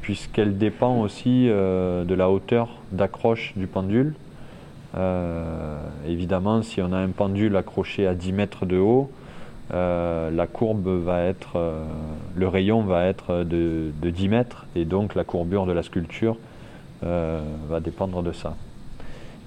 puisqu'elle 0.01 0.57
dépend 0.57 0.99
aussi 0.99 1.47
euh, 1.49 2.03
de 2.03 2.13
la 2.13 2.29
hauteur 2.29 2.69
d'accroche 2.91 3.53
du 3.55 3.65
pendule. 3.65 4.13
Euh, 4.95 5.77
évidemment, 6.07 6.61
si 6.61 6.81
on 6.81 6.91
a 6.93 6.97
un 6.97 7.09
pendule 7.09 7.55
accroché 7.55 8.05
à 8.07 8.13
10 8.13 8.31
mètres 8.33 8.65
de 8.65 8.77
haut, 8.77 9.09
euh, 9.73 10.31
la 10.31 10.47
courbe 10.47 10.87
va 10.87 11.23
être, 11.23 11.57
euh, 11.57 11.83
le 12.35 12.47
rayon 12.47 12.83
va 12.83 13.05
être 13.05 13.43
de, 13.43 13.91
de 14.01 14.09
10 14.09 14.29
mètres, 14.29 14.65
et 14.75 14.85
donc 14.85 15.13
la 15.13 15.23
courbure 15.23 15.65
de 15.65 15.73
la 15.73 15.83
sculpture 15.83 16.37
euh, 17.03 17.41
va 17.67 17.79
dépendre 17.79 18.23
de 18.23 18.31
ça. 18.31 18.55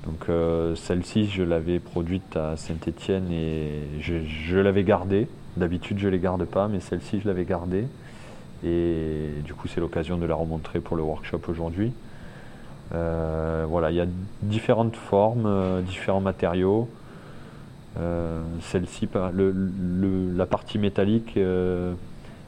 Donc 0.07 0.29
celle-ci, 0.79 1.27
je 1.27 1.43
l'avais 1.43 1.79
produite 1.79 2.35
à 2.35 2.57
Saint-Étienne 2.57 3.31
et 3.31 3.83
je, 4.01 4.25
je 4.25 4.59
l'avais 4.59 4.83
gardée. 4.83 5.29
D'habitude, 5.59 5.99
je 5.99 6.07
ne 6.07 6.13
les 6.13 6.19
garde 6.19 6.43
pas, 6.47 6.69
mais 6.69 6.81
celle-ci, 6.81 7.21
je 7.21 7.29
l'avais 7.29 7.45
gardée. 7.45 7.85
Et 8.65 9.29
du 9.45 9.53
coup, 9.53 9.69
c'est 9.69 9.79
l'occasion 9.79 10.17
de 10.17 10.25
la 10.25 10.35
remontrer 10.35 10.81
pour 10.81 10.97
le 10.97 11.03
workshop 11.03 11.43
aujourd'hui. 11.49 11.93
Voilà, 12.93 13.91
il 13.91 13.97
y 13.97 14.01
a 14.01 14.07
différentes 14.41 14.97
formes, 14.97 15.83
différents 15.83 16.23
matériaux. 16.23 16.89
Euh, 18.01 18.41
Celle-ci, 18.61 19.09
le- 19.33 20.33
la 20.37 20.47
partie 20.47 20.79
métallique 20.79 21.37
euh, 21.37 21.93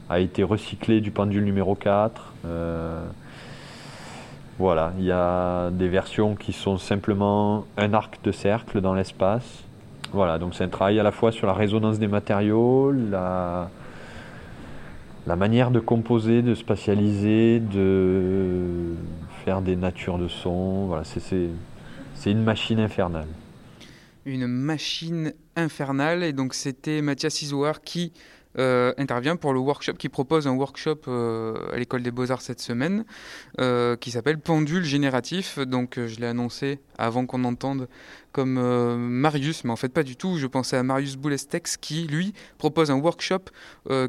a 0.09 0.19
été 0.19 0.43
recyclée 0.43 1.01
du 1.01 1.11
pendule 1.11 1.43
numéro 1.43 1.75
4. 1.75 2.33
Euh, 2.45 3.03
voilà, 4.59 4.93
il 4.99 5.05
y 5.05 5.11
a 5.11 5.69
des 5.71 5.89
versions 5.89 6.35
qui 6.35 6.53
sont 6.53 6.77
simplement 6.77 7.65
un 7.77 7.93
arc 7.93 8.19
de 8.23 8.31
cercle 8.31 8.81
dans 8.81 8.93
l'espace. 8.93 9.63
Voilà, 10.11 10.37
donc 10.37 10.53
c'est 10.53 10.63
un 10.63 10.69
travail 10.69 10.99
à 10.99 11.03
la 11.03 11.11
fois 11.11 11.31
sur 11.31 11.47
la 11.47 11.53
résonance 11.53 11.97
des 11.97 12.07
matériaux, 12.07 12.91
la, 12.91 13.69
manière 15.35 15.71
de 15.71 15.79
composer, 15.79 16.43
de 16.43 16.53
spatialiser, 16.53 17.59
de 17.59 18.93
faire 19.43 19.61
des 19.61 19.75
natures 19.75 20.19
de 20.19 20.27
son. 20.27 20.85
Voilà, 20.85 21.03
c'est 21.03 22.31
une 22.31 22.43
machine 22.43 22.79
infernale. 22.79 23.27
Une 24.25 24.47
machine 24.47 25.33
infernale, 25.55 26.23
et 26.23 26.33
donc 26.33 26.53
c'était 26.53 27.01
Mathias 27.01 27.41
Isouard 27.41 27.81
qui 27.81 28.13
euh, 28.59 28.93
intervient 28.97 29.35
pour 29.35 29.51
le 29.51 29.59
workshop, 29.59 29.93
qui 29.93 30.09
propose 30.09 30.47
un 30.47 30.51
workshop 30.51 31.01
euh, 31.07 31.71
à 31.73 31.77
l'école 31.77 32.03
des 32.03 32.11
beaux-arts 32.11 32.41
cette 32.41 32.59
semaine, 32.59 33.03
euh, 33.59 33.95
qui 33.95 34.11
s'appelle 34.11 34.37
Pendule 34.37 34.83
génératif. 34.83 35.57
Donc 35.59 35.95
je 35.97 36.19
l'ai 36.19 36.27
annoncé 36.27 36.79
avant 36.97 37.25
qu'on 37.25 37.43
entende 37.45 37.87
comme 38.31 38.59
Marius, 38.97 39.63
mais 39.63 39.71
en 39.71 39.75
fait 39.75 39.89
pas 39.89 40.03
du 40.03 40.15
tout. 40.15 40.37
Je 40.37 40.47
pensais 40.47 40.75
à 40.75 40.83
Marius 40.83 41.17
Boulestex 41.17 41.77
qui, 41.77 42.07
lui, 42.07 42.33
propose 42.57 42.89
un 42.89 42.95
workshop 42.95 43.45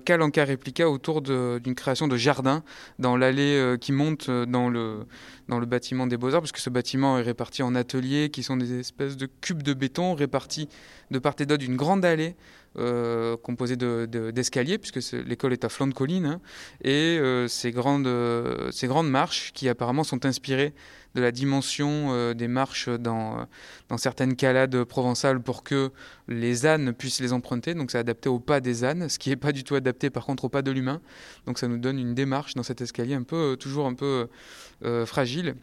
Calanca 0.07 0.47
Replica 0.47 0.89
autour 0.89 1.21
d'une 1.21 1.75
création 1.75 2.09
de 2.09 2.17
jardin 2.17 2.63
dans 2.99 3.19
l'allée 3.19 3.77
qui 3.83 3.93
monte 3.93 4.31
dans 4.31 4.71
le, 4.71 5.07
dans 5.49 5.59
le 5.59 5.67
bâtiment 5.67 6.07
des 6.07 6.17
Beaux-Arts, 6.17 6.41
puisque 6.41 6.59
ce 6.59 6.71
bâtiment 6.71 7.19
est 7.19 7.23
réparti 7.23 7.63
en 7.63 7.75
ateliers 7.75 8.31
qui 8.31 8.43
sont 8.43 8.57
des 8.57 8.79
espèces 8.79 9.19
de 9.19 9.29
cubes 9.43 9.63
de 9.63 9.75
béton 9.75 10.15
répartis 10.15 10.71
de 11.11 11.19
part 11.19 11.35
et 11.39 11.47
d'autre 11.47 11.63
d'une 11.63 11.77
grande 11.77 12.05
allée 12.05 12.35
euh, 12.77 13.37
de- 13.37 14.31
d'escaliers, 14.31 14.79
puisque 14.79 15.13
l'école 15.13 15.53
est 15.53 15.65
à 15.65 15.69
flanc 15.69 15.87
de 15.87 15.95
colline, 15.95 16.27
hein, 16.27 16.41
et 16.83 17.19
euh, 17.19 17.49
ces, 17.49 17.71
grandes, 17.71 18.07
euh, 18.07 18.71
ces 18.71 18.87
grandes 18.87 19.11
marches 19.11 19.53
qui 19.53 19.69
apparemment 19.69 20.05
sont 20.05 20.27
inspirées 20.27 20.75
de 21.15 21.21
la 21.21 21.31
dimension 21.31 22.33
des 22.35 22.49
marches 22.49 22.89
dans, 22.89 23.47
dans 23.89 23.99
certaines 23.99 24.35
calades 24.35 24.83
provençales 24.83 25.41
pour 25.41 25.63
que 25.63 25.93
les 26.27 26.67
ânes 26.67 26.93
puissent 26.93 27.21
les 27.21 27.33
emprunter. 27.33 27.75
Donc 27.75 27.93
c'est 27.93 27.99
adapté 27.99 28.29
au 28.29 28.41
pas 28.41 28.59
des 28.61 28.83
ânes, 28.83 29.09
ce 29.09 29.21
qui 29.21 29.31
n'est 29.31 29.37
pas 29.37 29.53
du 29.53 29.63
tout 29.63 29.77
adapté 29.77 30.11
par 30.11 30.27
contre 30.27 30.47
au 30.47 30.49
pas 30.49 30.63
de 30.63 30.73
l'humain. 30.73 31.01
Donc 31.47 31.61
ça 31.61 31.69
nous 31.69 31.79
donne 31.79 32.01
une 32.01 32.15
démarche 32.15 32.55
dans 32.55 32.65
cet 32.65 32.81
escalier 32.81 33.15
un 33.15 33.23
peu, 33.23 33.57
toujours 33.57 33.87
un 33.87 33.95
peu 33.95 34.27
fragile. 35.07 35.55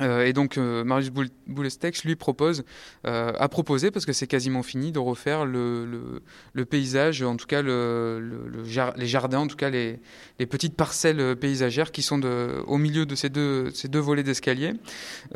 Euh, 0.00 0.24
et 0.24 0.32
donc 0.32 0.56
euh, 0.56 0.84
Marius 0.84 1.10
Boul- 1.10 1.28
Boulestex 1.46 2.04
lui 2.04 2.16
propose, 2.16 2.64
euh, 3.06 3.32
a 3.38 3.48
proposé, 3.48 3.90
parce 3.90 4.06
que 4.06 4.12
c'est 4.12 4.26
quasiment 4.26 4.62
fini, 4.62 4.90
de 4.90 4.98
refaire 4.98 5.44
le, 5.44 6.22
paysage, 6.68 7.22
en 7.22 7.36
tout 7.36 7.46
cas 7.46 7.62
les 7.62 9.06
jardins, 9.06 9.40
en 9.40 9.46
tout 9.46 9.56
cas 9.56 9.70
les, 9.70 10.00
petites 10.46 10.76
parcelles 10.76 11.36
paysagères 11.36 11.92
qui 11.92 12.02
sont 12.02 12.22
au 12.66 12.78
milieu 12.78 13.06
de 13.06 13.14
ces 13.14 13.28
deux, 13.28 13.70
ces 13.70 13.88
deux 13.88 13.98
volets 13.98 14.22
d'escalier. 14.22 14.74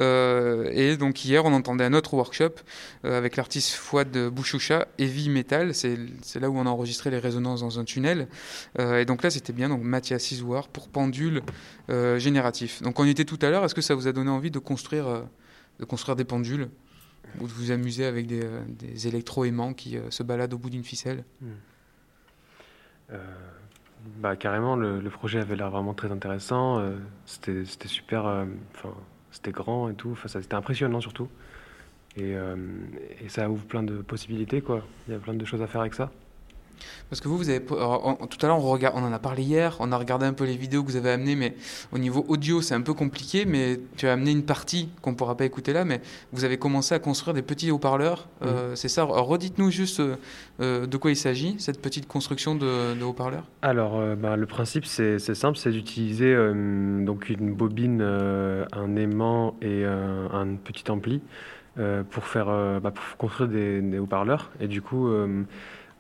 Euh, 0.01 0.69
et 0.73 0.97
donc 0.97 1.25
hier, 1.25 1.45
on 1.45 1.53
entendait 1.53 1.85
un 1.85 1.93
autre 1.93 2.15
workshop 2.15 2.55
avec 3.05 3.37
l'artiste 3.37 3.73
Fouad 3.73 4.17
Bouchoucha, 4.29 4.89
Heavy 4.99 5.29
Metal, 5.29 5.75
c'est 5.75 6.41
là 6.41 6.51
où 6.51 6.59
on 6.59 6.67
a 6.67 6.71
enregistré 6.71 7.11
les 7.11 7.19
résonances 7.19 7.61
dans 7.61 7.79
un 7.79 7.85
tunnel. 7.85 8.29
Et 8.79 9.05
donc 9.05 9.23
là, 9.23 9.31
c'était 9.31 9.53
bien, 9.53 9.69
donc 9.69 9.83
Mathias 9.83 10.31
Isouard 10.33 10.69
pour 10.69 10.89
pendule 10.89 11.43
génératif. 11.89 12.83
Donc 12.83 12.99
on 12.99 13.05
y 13.05 13.11
était 13.11 13.25
tout 13.25 13.39
à 13.43 13.51
l'heure, 13.51 13.65
est-ce 13.65 13.75
que 13.75 13.81
ça 13.81 13.95
vous 13.95 14.09
a 14.09 14.13
donné 14.13 14.31
envie 14.31 14.46
de 14.51 14.59
construire, 14.59 15.07
euh, 15.07 15.23
de 15.79 15.85
construire 15.85 16.17
des 16.17 16.25
pendules 16.25 16.69
ou 17.41 17.47
de 17.47 17.53
vous 17.53 17.71
amuser 17.71 18.05
avec 18.05 18.27
des, 18.27 18.45
euh, 18.45 18.61
des 18.69 19.09
électro-aimants 19.09 19.75
qui 19.75 19.97
euh, 19.97 20.11
se 20.11 20.23
baladent 20.23 20.55
au 20.55 20.59
bout 20.59 20.71
d'une 20.71 20.85
ficelle 20.85 21.25
Euh, 23.11 23.19
bah, 24.19 24.37
carrément, 24.37 24.77
le, 24.77 25.01
projet 25.11 25.41
avait 25.41 25.57
l'air 25.57 25.71
vraiment 25.71 25.95
très 25.95 26.11
intéressant. 26.11 26.83
c'était, 27.25 27.65
super. 27.87 28.47
c'était 29.31 29.53
grand 29.53 29.89
et 29.89 29.95
tout. 29.95 30.17
C'était 30.27 30.55
impressionnant 30.55 31.01
surtout. 31.01 31.29
Et, 32.17 32.35
et 33.21 33.29
ça 33.29 33.49
ouvre 33.49 33.65
plein 33.65 33.83
de 33.83 34.03
possibilités. 34.03 34.63
Il 35.09 35.13
y 35.13 35.17
a 35.17 35.19
plein 35.19 35.35
de 35.35 35.45
choses 35.45 35.63
à 35.63 35.67
faire 35.67 35.81
avec 35.81 35.95
ça. 35.95 36.11
Parce 37.09 37.21
que 37.21 37.29
vous, 37.29 37.37
vous 37.37 37.49
avez, 37.51 37.63
alors, 37.71 38.19
tout 38.29 38.45
à 38.45 38.49
l'heure, 38.49 38.59
on, 38.59 39.03
en 39.03 39.13
a 39.13 39.19
parlé 39.19 39.43
hier, 39.43 39.77
on 39.81 39.93
a 39.93 39.97
regardé 39.97 40.27
un 40.27 40.33
peu 40.33 40.45
les 40.45 40.57
vidéos 40.57 40.83
que 40.83 40.91
vous 40.91 40.97
avez 40.97 41.11
amenées, 41.11 41.37
mais 41.37 41.55
au 41.93 41.99
niveau 41.99 42.25
audio, 42.29 42.61
c'est 42.61 42.75
un 42.75 42.81
peu 42.81 42.95
compliqué, 42.95 43.45
mais 43.45 43.81
tu 43.97 44.07
as 44.09 44.13
amené 44.13 44.33
une 44.33 44.45
partie 44.45 44.89
qu'on 45.03 45.13
ne 45.13 45.17
pourra 45.17 45.37
pas 45.37 45.45
écouter 45.45 45.73
là, 45.73 45.85
mais 45.85 46.01
vous 46.33 46.45
avez 46.45 46.59
commencé 46.59 46.95
à 46.95 46.99
construire 46.99 47.35
des 47.35 47.43
petits 47.43 47.71
haut-parleurs, 47.71 48.29
euh, 48.43 48.75
c'est 48.75 48.89
ça? 48.89 49.05
Redites-nous 49.05 49.71
juste 49.71 50.01
euh, 50.01 50.17
euh, 50.61 50.87
de 50.87 50.97
quoi 50.97 51.11
il 51.11 51.17
s'agit, 51.17 51.57
cette 51.59 51.81
petite 51.81 52.09
construction 52.09 52.55
de, 52.55 52.95
de 52.99 53.05
haut-parleurs? 53.05 53.45
Alors, 53.63 53.97
euh, 53.97 54.17
bah, 54.17 54.37
le 54.37 54.47
principe, 54.47 54.87
c'est 54.87 55.19
simple, 55.19 55.57
c'est 55.59 55.71
d'utiliser 55.71 56.35
donc 57.05 57.29
une 57.29 57.55
bobine, 57.55 58.03
un 58.03 58.97
aimant 58.97 59.57
et 59.63 59.85
un 59.85 60.57
petit 60.63 60.91
ampli 60.91 61.21
pour 62.11 62.27
faire, 62.27 62.47
bah, 62.81 62.91
pour 62.91 63.17
construire 63.17 63.49
des, 63.49 63.81
des 63.81 63.99
haut-parleurs. 63.99 64.51
Et 64.61 64.69
du 64.69 64.83
coup, 64.83 65.09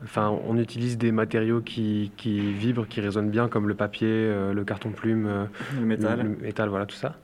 enfin, 0.02 0.30
on 0.46 0.56
utilise 0.58 0.98
des 0.98 1.12
matériaux 1.12 1.60
qui, 1.60 2.12
qui 2.16 2.52
vibrent, 2.52 2.86
qui 2.88 3.00
résonnent 3.00 3.30
bien, 3.30 3.48
comme 3.48 3.68
le 3.68 3.74
papier, 3.74 4.08
euh, 4.10 4.52
le 4.52 4.64
carton-plume, 4.64 5.26
euh, 5.26 5.44
Le 5.78 5.86
métal. 5.86 6.18
le, 6.22 6.28
le 6.30 6.36
métal, 6.36 6.68
voilà, 6.68 6.86
tout 6.86 6.96
ça. 6.96 7.16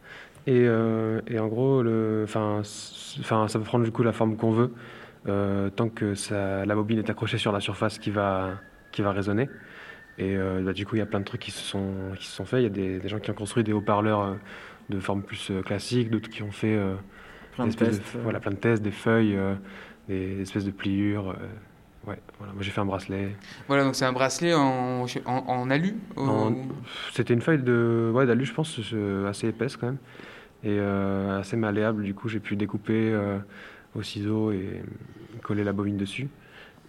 Et, 0.46 0.64
euh, 0.66 1.20
et 1.28 1.38
en 1.38 1.46
gros, 1.48 1.82
le, 1.82 2.24
ça 2.26 2.62
peut 3.58 3.60
prendre 3.60 3.84
du 3.84 3.92
coup 3.92 4.02
la 4.02 4.12
forme 4.12 4.36
qu'on 4.36 4.50
veut, 4.50 4.72
euh, 5.28 5.70
tant 5.70 5.88
que 5.88 6.14
ça, 6.14 6.66
la 6.66 6.74
bobine 6.74 6.98
est 6.98 7.10
accrochée 7.10 7.38
sur 7.38 7.52
la 7.52 7.60
surface 7.60 7.98
qui 7.98 8.10
va, 8.10 8.54
qui 8.90 9.02
va 9.02 9.12
résonner. 9.12 9.48
Et 10.18 10.36
euh, 10.36 10.60
bah, 10.62 10.72
du 10.72 10.84
coup, 10.84 10.96
il 10.96 10.98
y 10.98 11.02
a 11.02 11.06
plein 11.06 11.20
de 11.20 11.24
trucs 11.24 11.40
qui 11.42 11.52
se 11.52 11.62
sont, 11.62 11.92
qui 12.18 12.26
se 12.26 12.32
sont 12.34 12.44
faits. 12.44 12.60
Il 12.60 12.64
y 12.64 12.66
a 12.66 12.70
des, 12.70 12.98
des 12.98 13.08
gens 13.08 13.20
qui 13.20 13.30
ont 13.30 13.34
construit 13.34 13.62
des 13.64 13.72
haut-parleurs 13.72 14.36
de 14.90 14.98
forme 14.98 15.22
plus 15.22 15.52
classique, 15.64 16.10
d'autres 16.10 16.28
qui 16.28 16.42
ont 16.42 16.50
fait 16.50 16.76
Plein 17.54 17.66
des 17.66 17.70
de 17.72 17.76
tests. 17.76 18.02
voilà, 18.22 18.40
plein 18.40 18.50
de 18.50 18.56
tests, 18.56 18.82
des 18.82 18.90
feuilles, 18.90 19.38
des 20.08 20.40
espèces 20.40 20.64
de 20.64 20.70
pliures. 20.70 21.36
Ouais, 22.06 22.18
voilà. 22.38 22.52
Moi, 22.52 22.62
j'ai 22.62 22.70
fait 22.70 22.80
un 22.80 22.84
bracelet. 22.86 23.36
Voilà, 23.68 23.84
donc 23.84 23.94
c'est 23.94 24.04
un 24.04 24.12
bracelet 24.12 24.54
en, 24.54 25.04
en, 25.26 25.30
en 25.46 25.70
alu 25.70 25.94
En- 26.16 26.52
C'était 27.12 27.34
une 27.34 27.42
feuille 27.42 27.62
de, 27.62 28.10
ouais, 28.14 28.26
d'alu, 28.26 28.44
je 28.44 28.52
pense, 28.54 28.78
assez 29.28 29.48
épaisse 29.48 29.76
quand 29.76 29.86
même, 29.86 29.98
et 30.64 30.76
euh, 30.78 31.40
assez 31.40 31.56
malléable. 31.56 32.02
Du 32.02 32.14
coup, 32.14 32.28
j'ai 32.28 32.40
pu 32.40 32.56
découper 32.56 33.10
euh, 33.12 33.38
au 33.94 34.02
ciseau 34.02 34.52
et 34.52 34.82
coller 35.42 35.64
la 35.64 35.72
bobine 35.72 35.96
dessus, 35.96 36.28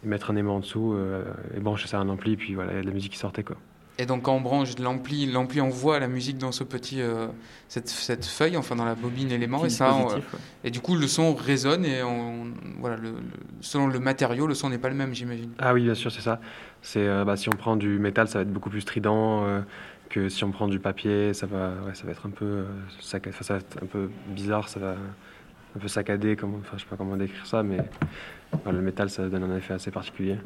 et 0.04 0.08
mettre 0.08 0.32
un 0.32 0.36
aimant 0.36 0.56
en 0.58 0.60
dessous, 0.60 0.94
euh, 0.94 1.24
et 1.56 1.60
brancher 1.60 1.88
ça 1.88 1.98
à 1.98 2.02
un 2.02 2.10
ampli, 2.10 2.36
puis 2.38 2.56
voilà, 2.56 2.72
il 2.74 2.76
y 2.76 2.80
a 2.80 2.82
de 2.82 2.88
la 2.88 2.94
musique 2.94 3.14
qui 3.14 3.20
sortait 3.20 3.44
quoi. 3.44 3.58
Et 4.04 4.06
donc 4.06 4.24
quand 4.24 4.36
on 4.36 4.42
branche 4.42 4.76
de 4.76 4.84
l'ampli, 4.84 5.26
l'ampli 5.32 5.62
envoie 5.62 5.98
la 5.98 6.10
musique 6.10 6.38
dans 6.38 6.52
ce 6.52 6.66
petit, 6.66 7.00
euh, 7.02 7.28
cette, 7.70 7.88
cette 7.88 8.26
feuille, 8.26 8.58
enfin 8.58 8.76
dans 8.76 8.84
la 8.84 8.96
bobine 8.96 9.32
élément, 9.32 9.64
et 9.66 9.70
ça, 9.70 9.94
on- 9.96 10.04
dispositif, 10.04 10.34
ouais. 10.34 10.40
et 10.66 10.72
du 10.72 10.82
coup 10.82 10.96
le 10.98 11.08
son 11.08 11.34
résonne 11.34 11.86
et 11.86 12.04
on, 12.04 12.48
voilà, 12.82 12.98
le, 12.98 13.12
le- 13.12 13.18
selon 13.62 13.88
le 13.88 13.98
matériau, 14.00 14.46
le 14.46 14.56
son 14.56 14.70
n'est 14.70 14.78
pas 14.78 14.90
le 14.90 14.96
même, 14.96 15.14
j'imagine. 15.16 15.52
Ah 15.58 15.74
oui, 15.74 15.84
bien 15.84 15.94
sûr, 15.96 16.12
c'est 16.12 16.20
ça. 16.20 16.42
C'est 16.82 17.08
euh, 17.08 17.24
bah, 17.24 17.38
si 17.38 17.48
on 17.48 17.54
prend 17.58 17.78
du 17.78 17.98
métal, 17.98 18.28
ça 18.28 18.40
va 18.40 18.42
être 18.44 18.52
beaucoup 18.52 18.70
plus 18.70 18.82
strident 18.82 19.46
euh, 19.46 19.62
que 20.10 20.28
si 20.28 20.44
on 20.44 20.52
prend 20.52 20.68
du 20.68 20.80
papier, 20.80 21.34
ça 21.34 21.46
va, 21.46 21.70
ouais, 21.88 21.94
ça 21.96 22.04
va 22.06 22.12
être 22.12 22.26
un 22.26 22.32
peu, 22.32 22.44
euh, 22.44 22.64
ça 23.00 23.20
va 23.20 23.56
être 23.56 23.78
un 23.82 23.86
peu 23.86 24.10
bizarre, 24.28 24.68
ça 24.68 24.82
va 24.82 24.96
un 25.78 25.80
peu 25.80 25.88
saccadé, 25.88 26.36
comme, 26.36 26.56
enfin, 26.56 26.74
je 26.76 26.82
sais 26.82 26.90
pas 26.90 26.98
comment 26.98 27.16
décrire 27.16 27.46
ça, 27.46 27.64
mais 27.64 27.78
le 28.70 28.82
métal, 28.82 29.10
ça 29.10 29.30
donne 29.30 29.44
un 29.50 29.56
effet 29.56 29.76
assez 29.76 29.92
particulier. 29.92 30.38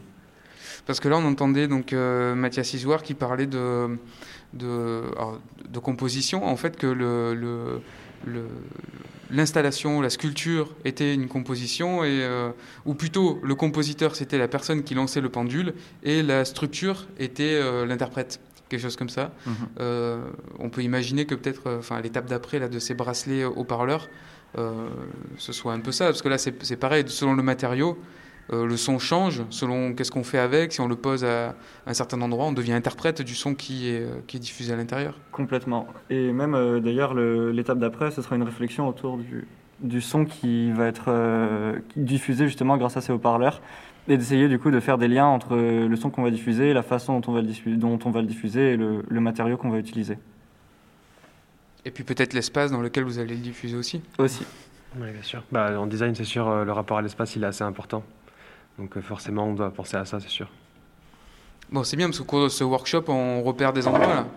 Parce 0.85 0.99
que 0.99 1.07
là, 1.09 1.17
on 1.17 1.25
entendait 1.25 1.67
donc 1.67 1.93
euh, 1.93 2.35
Mathias 2.35 2.73
Isoire 2.73 3.03
qui 3.03 3.13
parlait 3.13 3.47
de, 3.47 3.97
de, 4.53 5.01
alors, 5.15 5.39
de 5.69 5.79
composition, 5.79 6.45
en 6.45 6.55
fait 6.55 6.77
que 6.77 6.87
le, 6.87 7.33
le- 7.33 7.81
le- 8.25 8.47
l'installation, 9.29 10.01
la 10.01 10.09
sculpture 10.09 10.73
était 10.85 11.13
une 11.13 11.27
composition, 11.27 12.03
et, 12.03 12.19
euh, 12.23 12.49
ou 12.85 12.93
plutôt 12.93 13.39
le 13.43 13.55
compositeur 13.55 14.15
c'était 14.15 14.37
la 14.37 14.47
personne 14.47 14.83
qui 14.83 14.95
lançait 14.95 15.21
le 15.21 15.29
pendule, 15.29 15.73
et 16.03 16.23
la 16.23 16.45
structure 16.45 17.07
était 17.19 17.55
euh, 17.61 17.85
l'interprète, 17.85 18.39
quelque 18.69 18.81
chose 18.81 18.95
comme 18.95 19.09
ça. 19.09 19.33
Mhm. 19.45 19.53
Euh, 19.79 20.21
on 20.59 20.69
peut 20.69 20.81
imaginer 20.81 21.25
que 21.25 21.35
peut-être, 21.35 21.75
enfin, 21.77 21.99
l'étape 22.01 22.25
d'après 22.27 22.59
là, 22.59 22.67
de 22.69 22.79
ces 22.79 22.93
bracelets 22.93 23.43
haut-parleurs, 23.45 24.09
ce 25.37 25.51
soit 25.53 25.73
un 25.73 25.79
peu 25.81 25.91
ça, 25.91 26.05
parce 26.05 26.23
que 26.23 26.29
là 26.29 26.37
c'est 26.39 26.77
pareil, 26.77 27.03
selon 27.07 27.35
le 27.35 27.43
matériau, 27.43 27.95
euh, 28.53 28.65
le 28.65 28.77
son 28.77 28.99
change 28.99 29.43
selon 29.49 29.93
qu'est-ce 29.93 30.11
qu'on 30.11 30.23
fait 30.23 30.37
avec. 30.39 30.71
Si 30.73 30.81
on 30.81 30.87
le 30.87 30.95
pose 30.95 31.25
à 31.25 31.55
un 31.85 31.93
certain 31.93 32.21
endroit, 32.21 32.45
on 32.45 32.53
devient 32.53 32.73
interprète 32.73 33.21
du 33.21 33.35
son 33.35 33.55
qui 33.55 33.89
est, 33.89 34.01
euh, 34.01 34.19
qui 34.27 34.37
est 34.37 34.39
diffusé 34.39 34.73
à 34.73 34.75
l'intérieur. 34.75 35.15
Complètement. 35.31 35.87
Et 36.09 36.31
même 36.31 36.55
euh, 36.55 36.79
d'ailleurs, 36.79 37.13
le- 37.13 37.51
l'étape 37.51 37.79
d'après, 37.79 38.11
ce 38.11 38.21
sera 38.21 38.35
une 38.35 38.43
réflexion 38.43 38.87
autour 38.87 39.17
du, 39.17 39.47
du 39.81 40.01
son 40.01 40.25
qui 40.25 40.71
va 40.71 40.87
être 40.87 41.05
euh, 41.09 41.79
diffusé 41.95 42.45
justement 42.45 42.77
grâce 42.77 42.97
à 42.97 43.01
ces 43.01 43.11
haut-parleurs 43.11 43.61
et 44.07 44.15
d'essayer 44.15 44.47
du 44.47 44.57
coup 44.57 44.71
de 44.71 44.79
faire 44.79 44.97
des 44.97 45.09
liens 45.09 45.25
entre 45.27 45.55
le 45.57 45.95
son 45.97 46.09
qu'on 46.09 46.23
va 46.23 46.31
diffuser, 46.31 46.71
la 46.73 46.83
façon 46.83 47.19
dont 47.19 47.29
on 47.31 47.33
va 47.35 47.41
le, 47.41 47.47
diffu- 47.47 47.75
dont 47.75 47.99
on 48.05 48.09
va 48.11 48.21
le 48.21 48.27
diffuser 48.27 48.71
et 48.73 48.77
le, 48.77 49.03
le 49.07 49.19
matériau 49.19 49.57
qu'on 49.57 49.69
va 49.69 49.79
utiliser. 49.79 50.17
Et 51.83 51.91
puis 51.91 52.03
peut-être 52.05 52.33
l'espace 52.33 52.71
dans 52.71 52.81
lequel 52.81 53.03
vous 53.03 53.19
allez 53.19 53.35
le 53.35 53.41
diffuser 53.41 53.75
aussi. 53.75 54.01
Aussi. 54.17 54.45
Oui, 54.97 55.11
bien 55.11 55.21
sûr. 55.21 55.43
Bah, 55.51 55.77
en 55.79 55.87
design, 55.87 56.15
c'est 56.15 56.23
sûr, 56.23 56.63
le 56.63 56.71
rapport 56.71 56.97
à 56.97 57.01
l'espace, 57.01 57.35
il 57.35 57.43
est 57.43 57.47
assez 57.47 57.63
important. 57.65 58.03
Donc 58.77 58.95
euh, 58.97 59.01
forcément, 59.01 59.45
on 59.45 59.53
doit 59.53 59.71
penser 59.71 59.97
à 59.97 60.05
ça, 60.05 60.19
c'est 60.19 60.29
sûr. 60.29 60.47
Bon, 61.71 61.83
c'est 61.83 61.97
bien 61.97 62.07
parce 62.07 62.19
qu'au 62.19 62.23
cours 62.25 62.43
de 62.43 62.49
ce 62.49 62.63
workshop, 62.63 63.05
on 63.07 63.41
repère 63.43 63.73
des 63.73 63.87
endroits 63.87 64.07
là. 64.07 64.27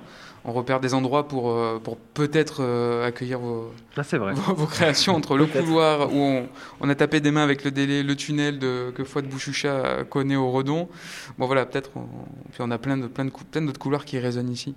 On 0.42 0.52
repère 0.54 0.80
des 0.80 0.94
endroits 0.94 1.28
pour, 1.28 1.50
euh, 1.50 1.78
pour 1.84 1.98
peut-être 1.98 2.62
euh, 2.62 3.06
accueillir 3.06 3.38
vos, 3.40 3.70
Ah, 3.94 4.00
vrai. 4.16 4.32
vos, 4.32 4.54
vos 4.54 4.64
créations 4.66 5.14
entre 5.14 5.36
le 5.36 5.44
couloir 5.58 6.10
où 6.10 6.16
on, 6.16 6.48
on 6.80 6.88
a 6.88 6.94
tapé 6.94 7.20
des 7.20 7.30
mains 7.30 7.42
avec 7.44 7.62
le 7.62 7.70
délai, 7.70 8.02
le 8.02 8.16
tunnel 8.16 8.58
de, 8.58 8.90
que 8.96 9.04
Fouad 9.04 9.26
Bouchoucha 9.28 10.04
connaît 10.08 10.36
au 10.36 10.50
Redon. 10.50 10.88
Bon 11.36 11.44
voilà, 11.46 11.66
peut-être. 11.66 11.90
on- 11.94 12.06
Puis 12.52 12.60
on 12.62 12.70
a 12.70 12.78
plein 12.78 12.96
de 12.96 13.06
plein 13.06 13.26
de 13.26 13.30
plein 13.30 13.60
d'autres 13.60 13.78
couloirs 13.78 14.06
qui 14.06 14.18
résonnent 14.18 14.48
ici. 14.50 14.74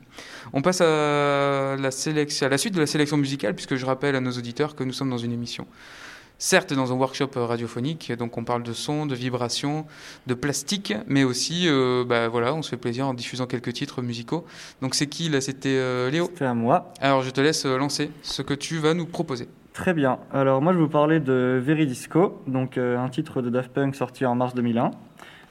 On 0.51 0.61
passe 0.61 0.81
à 0.81 1.77
la 1.79 1.91
sélection, 1.91 2.45
à 2.45 2.49
la 2.49 2.57
suite 2.57 2.73
de 2.75 2.81
la 2.81 2.85
sélection 2.87 3.15
musicale, 3.15 3.55
puisque 3.55 3.75
je 3.77 3.85
rappelle 3.85 4.17
à 4.17 4.19
nos 4.19 4.31
auditeurs 4.31 4.75
que 4.75 4.83
nous 4.83 4.93
sommes 4.93 5.09
dans 5.11 5.17
une 5.17 5.31
émission. 5.31 5.65
Certes, 6.45 6.73
dans 6.73 6.91
un 6.91 6.95
workshop 6.95 7.29
euh, 7.37 7.45
radiophonique, 7.45 8.11
donc 8.11 8.37
on 8.37 8.43
parle 8.43 8.63
de 8.63 8.73
son, 8.73 9.05
de 9.05 9.15
vibration, 9.15 9.85
de 10.27 10.33
plastique, 10.33 10.93
mais 11.07 11.23
aussi, 11.23 11.69
euh, 11.69 12.03
bah 12.05 12.27
voilà, 12.27 12.53
on 12.53 12.61
se 12.61 12.69
fait 12.69 12.75
plaisir 12.75 13.07
en 13.07 13.13
diffusant 13.13 13.47
quelques 13.47 13.71
titres 13.71 14.01
musicaux. 14.01 14.45
Donc 14.81 14.93
c'est 14.93 15.07
qui 15.07 15.29
là? 15.29 15.39
C'était 15.39 15.77
euh, 15.77 16.09
Léo? 16.09 16.25
C'était 16.25 16.43
à 16.43 16.53
moi. 16.53 16.91
Alors 16.99 17.21
je 17.21 17.29
te 17.29 17.39
laisse 17.39 17.65
lancer 17.65 18.11
ce 18.23 18.41
que 18.41 18.53
tu 18.53 18.77
vas 18.79 18.93
nous 18.93 19.05
proposer. 19.05 19.47
Très 19.73 19.95
bien. 19.95 20.19
Alors 20.31 20.61
moi 20.61 20.71
je 20.71 20.77
vais 20.77 20.83
vous 20.83 20.89
parler 20.89 21.19
de 21.19 21.59
Veridisco, 21.63 22.43
donc 22.45 22.77
euh, 22.77 22.97
un 22.97 23.09
titre 23.09 23.41
de 23.41 23.49
Daft 23.49 23.71
Punk 23.73 23.95
sorti 23.95 24.23
en 24.23 24.35
mars 24.35 24.53
2001. 24.53 24.91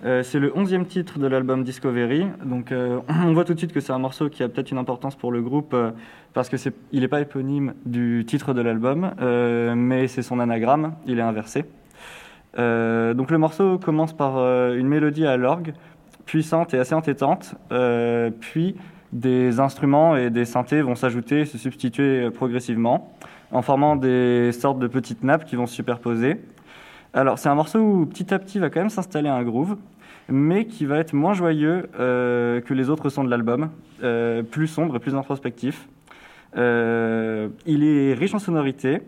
Euh, 0.05 0.25
c'est 0.25 0.41
le 0.41 0.51
11e 0.51 0.85
titre 0.85 1.21
de 1.21 1.27
l'album 1.29 1.63
Discovery. 1.63 2.27
Donc 2.45 2.73
euh, 2.73 2.99
on 3.25 3.33
voit 3.33 3.45
tout 3.45 3.55
de 3.55 3.59
suite 3.59 3.73
que 3.73 3.81
c'est 3.81 3.93
un 3.93 3.99
morceau 3.99 4.29
qui 4.29 4.43
a 4.43 4.49
peut-être 4.49 4.73
une 4.73 4.79
importance 4.79 5.15
pour 5.15 5.31
le 5.31 5.43
groupe 5.43 5.75
euh, 5.75 5.93
parce 6.33 6.49
que 6.49 6.57
c'est 6.57 6.75
il 6.91 7.01
n'est 7.01 7.09
pas 7.09 7.21
éponyme 7.21 7.75
du 7.87 8.25
titre 8.27 8.53
de 8.53 8.61
l'album, 8.61 9.13
mais 9.77 10.09
c'est 10.09 10.23
son 10.23 10.41
anagramme, 10.41 10.95
il 11.07 11.19
est 11.19 11.23
inversé. 11.23 11.67
Donc 12.57 13.31
le 13.31 13.37
morceau 13.37 13.79
commence 13.79 14.15
par 14.15 14.39
une 14.73 14.89
mélodie 14.89 15.27
à 15.27 15.37
l'orgue, 15.37 15.75
puissante 16.25 16.73
et 16.73 16.79
assez 16.79 16.95
entêtante, 16.95 17.55
puis 18.41 18.77
des 19.13 19.61
instruments 19.61 20.17
et 20.17 20.31
des 20.31 20.47
synthés 20.47 20.81
vont 20.81 20.95
s'ajouter 20.95 21.41
et 21.41 21.45
se 21.45 21.59
substituer 21.59 22.31
progressivement 22.31 23.15
en 23.51 23.61
formant 23.61 23.95
des 23.95 24.53
sortes 24.53 24.79
de 24.79 24.87
petites 24.87 25.23
nappes 25.23 25.45
qui 25.45 25.57
vont 25.57 25.67
se 25.67 25.75
superposer. 25.75 26.41
Alors 27.13 27.39
c'est 27.39 27.51
un 27.51 27.55
morceau 27.55 27.79
où 27.79 28.07
petit 28.07 28.33
à 28.33 28.39
petit 28.39 28.59
va 28.59 28.71
quand 28.71 28.81
même 28.81 28.89
s'installer 28.89 29.29
un 29.29 29.43
groove, 29.43 29.77
mais 30.33 30.65
qui 30.65 30.87
va 30.87 30.97
être 30.97 31.13
moins 31.13 31.35
joyeux 31.35 31.91
euh, 32.01 32.63
que 32.63 32.73
les 32.73 32.89
autres 32.89 33.11
sons 33.11 33.23
de 33.23 33.29
l'album, 33.29 33.69
euh, 34.03 34.43
plus 34.43 34.67
sombre 34.67 34.99
plus 34.99 35.15
introspectif. 35.15 35.89
Euh, 36.57 37.49
il 37.67 37.85
est 37.85 38.15
riche 38.15 38.35
en 38.35 38.39
sonorités, 38.39 39.03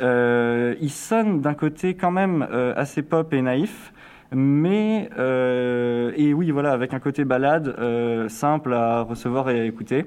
il 0.00 0.90
sonne 0.90 1.40
d'un 1.40 1.54
côté 1.54 1.94
quand 1.94 2.10
même 2.10 2.46
assez 2.76 3.02
pop 3.02 3.32
et 3.32 3.42
naïf, 3.42 3.92
mais 4.32 5.08
et 6.16 6.34
oui 6.34 6.50
voilà 6.50 6.72
avec 6.72 6.94
un 6.94 6.98
côté 6.98 7.24
balade 7.24 7.74
simple 8.28 8.74
à 8.74 9.02
recevoir 9.02 9.48
et 9.50 9.60
à 9.60 9.64
écouter. 9.64 10.04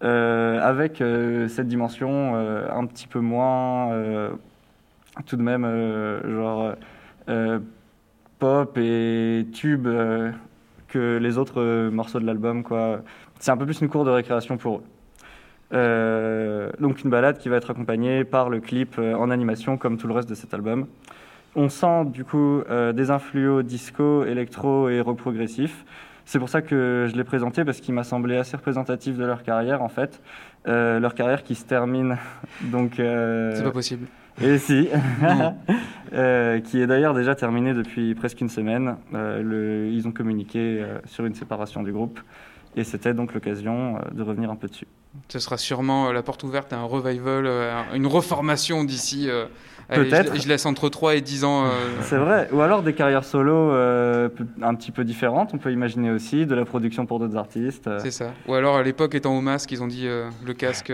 Avec 0.00 1.02
cette 1.48 1.66
dimension 1.66 2.36
un 2.36 2.86
petit 2.86 3.06
peu 3.06 3.20
moins, 3.20 3.90
tout 5.26 5.36
de 5.36 5.42
même, 5.42 5.66
genre 6.36 6.74
pop 8.38 8.76
et 8.78 9.46
tube 9.52 9.86
euh, 9.86 10.30
que 10.88 11.18
les 11.18 11.38
autres 11.38 11.60
euh, 11.60 11.90
morceaux 11.90 12.20
de 12.20 12.26
l'album. 12.26 12.62
quoi. 12.62 13.02
C'est 13.38 13.50
un 13.50 13.56
peu 13.56 13.64
plus 13.64 13.80
une 13.80 13.88
cour 13.88 14.04
de 14.04 14.10
récréation 14.10 14.56
pour 14.56 14.78
eux. 14.78 14.82
Euh, 15.74 16.70
donc 16.80 17.04
une 17.04 17.10
balade 17.10 17.38
qui 17.38 17.48
va 17.50 17.56
être 17.56 17.70
accompagnée 17.70 18.24
par 18.24 18.48
le 18.48 18.60
clip 18.60 18.98
en 18.98 19.30
animation 19.30 19.76
comme 19.76 19.98
tout 19.98 20.06
le 20.06 20.14
reste 20.14 20.28
de 20.28 20.34
cet 20.34 20.54
album. 20.54 20.86
On 21.56 21.68
sent 21.68 22.06
du 22.06 22.24
coup 22.24 22.62
des 22.94 23.10
influos 23.10 23.62
disco, 23.62 24.24
électro 24.24 24.88
et 24.88 25.00
rock 25.00 25.18
progressif. 25.18 25.84
C'est 26.24 26.38
pour 26.38 26.48
ça 26.48 26.62
que 26.62 27.06
je 27.10 27.16
l'ai 27.16 27.24
présenté 27.24 27.64
parce 27.64 27.80
qu'il 27.80 27.94
m'a 27.94 28.04
semblé 28.04 28.36
assez 28.36 28.56
représentatif 28.56 29.16
de 29.16 29.24
leur 29.24 29.42
carrière 29.42 29.82
en 29.82 29.88
fait. 29.88 30.22
Leur 30.64 31.14
carrière 31.14 31.42
qui 31.42 31.54
se 31.54 31.64
termine 31.64 32.16
donc 32.62 32.92
C'est 32.96 33.62
pas 33.62 33.70
possible. 33.70 34.06
Et 34.42 34.58
si, 34.58 34.88
Euh, 36.14 36.60
qui 36.60 36.80
est 36.80 36.86
d'ailleurs 36.86 37.12
déjà 37.12 37.34
terminé 37.34 37.74
depuis 37.74 38.14
presque 38.14 38.40
une 38.40 38.48
semaine. 38.48 38.96
Euh, 39.12 39.42
le- 39.42 39.90
ils 39.92 40.08
ont 40.08 40.10
communiqué 40.10 40.58
euh, 40.80 40.98
sur 41.04 41.26
une 41.26 41.34
séparation 41.34 41.82
du 41.82 41.92
groupe 41.92 42.18
et 42.76 42.84
c'était 42.84 43.12
donc 43.12 43.34
l'occasion 43.34 43.96
euh, 43.98 44.14
de 44.14 44.22
revenir 44.22 44.50
un 44.50 44.56
peu 44.56 44.68
dessus. 44.68 44.86
Ce 45.28 45.38
sera 45.38 45.58
sûrement 45.58 46.08
euh, 46.08 46.12
la 46.14 46.22
porte 46.22 46.44
ouverte 46.44 46.72
à 46.72 46.78
un 46.78 46.84
revival, 46.84 47.44
euh, 47.44 47.74
un- 47.74 47.94
une 47.94 48.06
reformation 48.06 48.84
d'ici. 48.84 49.28
Peut-être. 49.88 50.36
Je, 50.36 50.42
je 50.42 50.48
laisse 50.48 50.66
entre 50.66 50.88
3 50.90 51.14
et 51.14 51.20
10 51.22 51.44
ans. 51.44 51.64
euh, 51.64 51.68
C'est 52.02 52.18
vrai, 52.18 52.48
ou 52.52 52.60
alors 52.60 52.82
des 52.82 52.92
carrières 52.92 53.24
solo 53.24 53.54
euh, 53.72 54.28
peu- 54.28 54.46
un 54.62 54.74
petit 54.74 54.90
peu 54.90 55.02
différentes, 55.02 55.50
on 55.54 55.58
peut 55.58 55.72
imaginer 55.72 56.10
aussi, 56.10 56.44
de 56.44 56.54
la 56.54 56.64
production 56.66 57.06
pour 57.06 57.18
d'autres 57.18 57.36
artistes. 57.36 57.86
euh, 57.86 57.98
C'est 58.02 58.10
ça. 58.10 58.32
Ou 58.46 58.54
alors 58.54 58.76
à 58.76 58.82
l'époque 58.82 59.14
étant 59.14 59.36
au 59.36 59.40
masque, 59.40 59.72
ils 59.72 59.82
ont 59.82 59.86
dit 59.86 60.06
euh, 60.06 60.28
le 60.44 60.52
casque. 60.52 60.92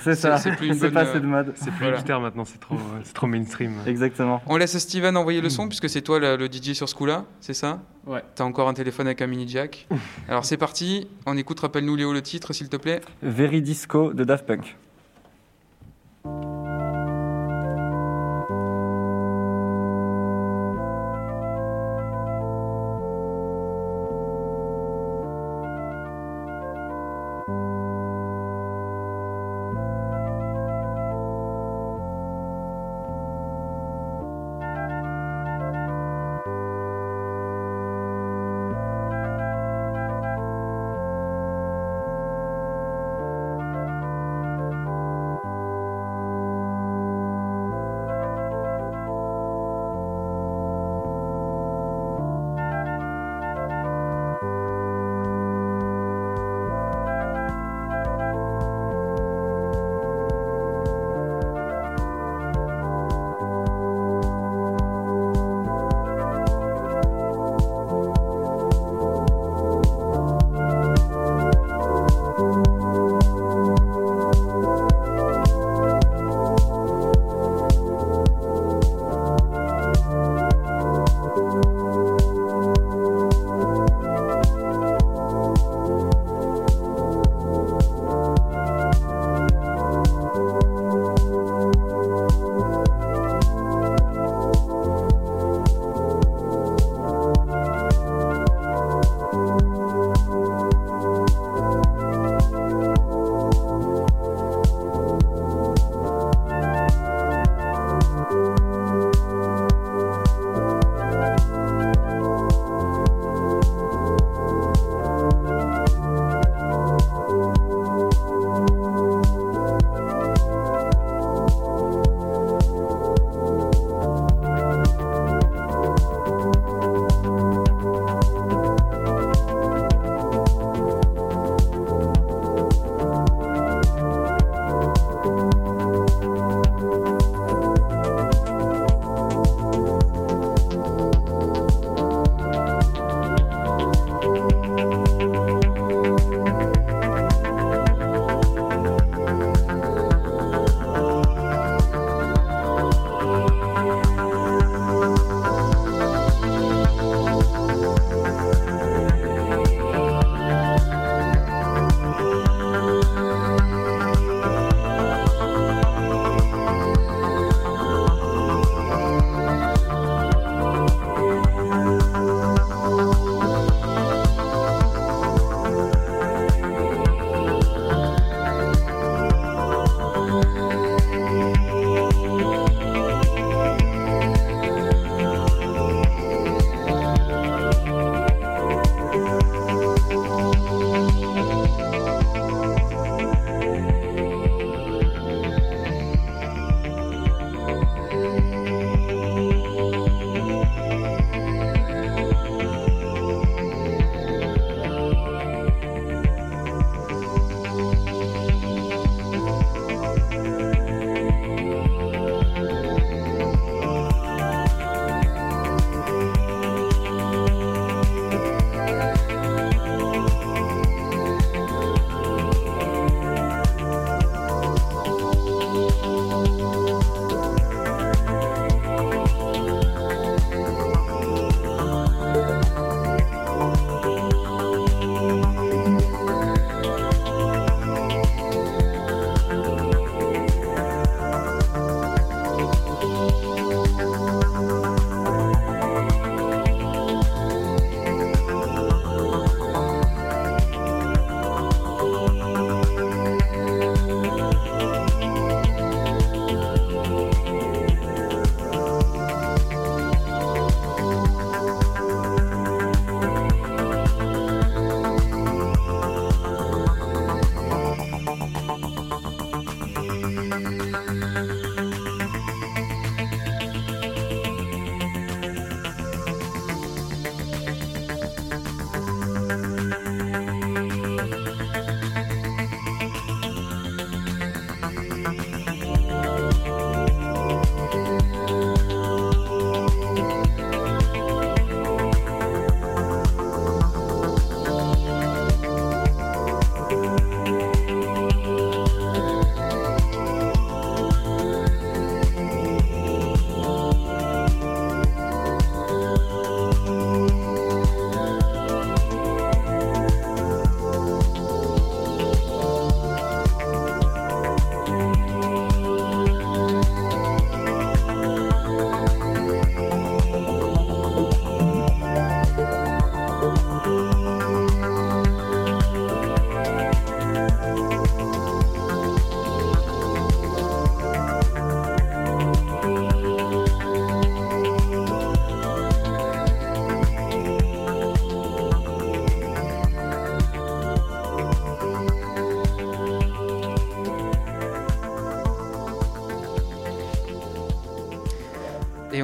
C'est 0.00 0.14
ça, 0.14 0.36
C'est 0.36 0.52
plus 0.56 0.66
une 0.68 0.74
c'est 0.78 0.90
passé 0.90 1.20
de 1.20 1.26
mode. 1.26 1.52
C'est 1.54 1.70
plus 1.70 1.78
Voilà. 1.84 1.96
hipster 1.96 2.18
maintenant, 2.20 2.44
c'est 2.44 2.60
trop, 2.60 2.76
c'est 3.02 3.14
trop 3.14 3.26
mainstream. 3.26 3.72
Exactement. 3.86 4.42
On 4.46 4.56
laisse 4.58 4.76
Steven 4.76 5.16
envoyer 5.16 5.40
le 5.40 5.48
son 5.48 5.66
puisque 5.68 5.88
c'est 5.88 6.02
toi 6.02 6.18
le, 6.18 6.36
le 6.36 6.46
DJ 6.46 6.72
sur 6.74 6.88
ce 6.88 6.94
coup-là, 6.94 7.24
c'est 7.40 7.54
ça? 7.54 7.80
Ouais. 8.06 8.22
T'as 8.34 8.44
encore 8.44 8.68
un 8.68 8.74
téléphone 8.74 9.06
avec 9.06 9.22
un 9.22 9.26
mini 9.26 9.48
jack. 9.48 9.86
Alors 10.28 10.44
c'est 10.44 10.58
parti. 10.58 11.08
On 11.24 11.36
écoute. 11.38 11.60
Rappelle-nous 11.60 11.96
Léo 11.96 12.12
le 12.12 12.20
titre 12.20 12.52
s'il 12.52 12.68
te 12.68 12.76
plaît. 12.76 13.00
Veridisco 13.22 14.12
de 14.12 14.22
Daft 14.24 14.44
Punk. 14.44 14.76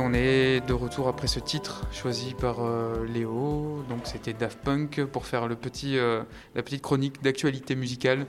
On 0.00 0.12
est 0.14 0.66
de 0.66 0.72
retour 0.72 1.08
après 1.08 1.26
ce 1.26 1.38
titre 1.38 1.86
choisi 1.92 2.34
par 2.34 2.56
euh, 2.60 3.06
Léo. 3.06 3.84
Donc 3.88 4.00
c'était 4.04 4.32
Daft 4.32 4.58
Punk 4.58 5.04
pour 5.04 5.26
faire 5.26 5.46
le 5.46 5.54
petit, 5.54 5.98
euh, 5.98 6.22
la 6.54 6.62
petite 6.62 6.82
chronique 6.82 7.22
d'actualité 7.22 7.76
musicale, 7.76 8.26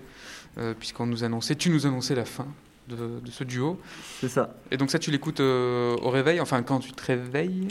euh, 0.57 0.73
puisqu'on 0.77 1.05
nous 1.05 1.23
annonçait, 1.23 1.55
tu 1.55 1.69
nous 1.69 1.87
annonçais 1.87 2.15
la 2.15 2.25
fin 2.25 2.47
de, 2.89 3.19
de 3.23 3.31
ce 3.31 3.43
duo. 3.43 3.79
C'est 4.19 4.29
ça. 4.29 4.53
Et 4.69 4.77
donc 4.77 4.91
ça, 4.91 4.99
tu 4.99 5.11
l'écoutes 5.11 5.39
au 5.39 6.09
réveil, 6.09 6.39
enfin 6.41 6.61
quand 6.61 6.79
tu 6.79 6.91
te 6.91 7.03
réveilles? 7.03 7.69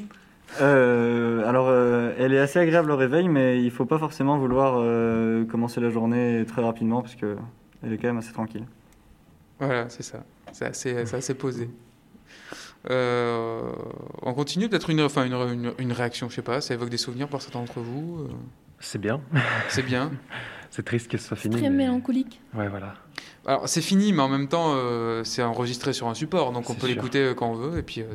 Alors, 0.59 1.70
elle 2.18 2.32
est 2.32 2.40
assez 2.40 2.59
agréable 2.59 2.90
au 2.90 2.96
réveil, 2.96 3.28
mais 3.28 3.62
il 3.62 3.70
faut 3.70 3.86
pas 3.86 3.98
forcément 3.98 4.36
vouloir 4.38 4.74
commencer 5.48 5.80
la 5.80 5.90
journée 5.90 6.44
très 6.48 6.62
rapidement 6.62 7.03
parce 7.03 7.14
que 7.14 7.36
elle 7.82 7.92
est 7.92 7.98
quand 7.98 8.09
même 8.09 8.18
assez 8.18 8.32
tranquille. 8.32 8.64
Voilà, 9.59 9.88
c'est 9.88 10.03
ça. 10.03 10.24
C'est 10.53 10.64
assez, 10.64 11.07
c'est 11.07 11.16
assez 11.16 11.34
posé. 11.34 11.68
Euh, 12.89 13.61
on 14.22 14.33
continue 14.33 14.68
peut-être 14.68 14.89
une, 14.91 15.03
enfin 15.03 15.24
une, 15.24 15.35
une, 15.35 15.72
une 15.78 15.93
réaction, 15.93 16.28
je 16.31 16.37
sais 16.37 16.43
pas, 16.43 16.61
ça 16.61 16.72
évoque 16.74 16.89
des 16.89 16.97
souvenirs 16.97 17.28
pour 17.28 17.43
certains 17.43 17.59
d'entre 17.59 17.81
vous. 17.81 18.20
euh, 18.24 18.28
C'est 18.78 18.99
bien. 19.01 19.20
c'est 19.68 19.83
bien. 19.85 20.11
C'est 20.72 20.85
triste 20.85 21.11
que 21.11 21.18
ce 21.18 21.26
soit 21.26 21.37
fini. 21.37 21.57
Très 21.57 21.68
mais- 21.68 21.78
mélancolique. 21.87 22.41
Ouais, 22.55 22.68
voilà. 22.68 22.95
Alors 23.45 23.68
c'est 23.68 23.81
fini, 23.81 24.12
mais 24.12 24.22
en 24.22 24.28
même 24.28 24.47
temps, 24.47 24.74
euh, 24.76 25.24
c'est 25.24 25.43
enregistré 25.43 25.93
sur 25.93 26.07
un 26.07 26.14
support, 26.14 26.53
donc 26.53 26.70
on 26.70 26.74
peut 26.74 26.87
l'écouter 26.87 27.33
quand 27.37 27.49
on 27.51 27.55
veut, 27.55 27.76
et 27.78 27.83
puis 27.83 28.03
euh, 28.03 28.14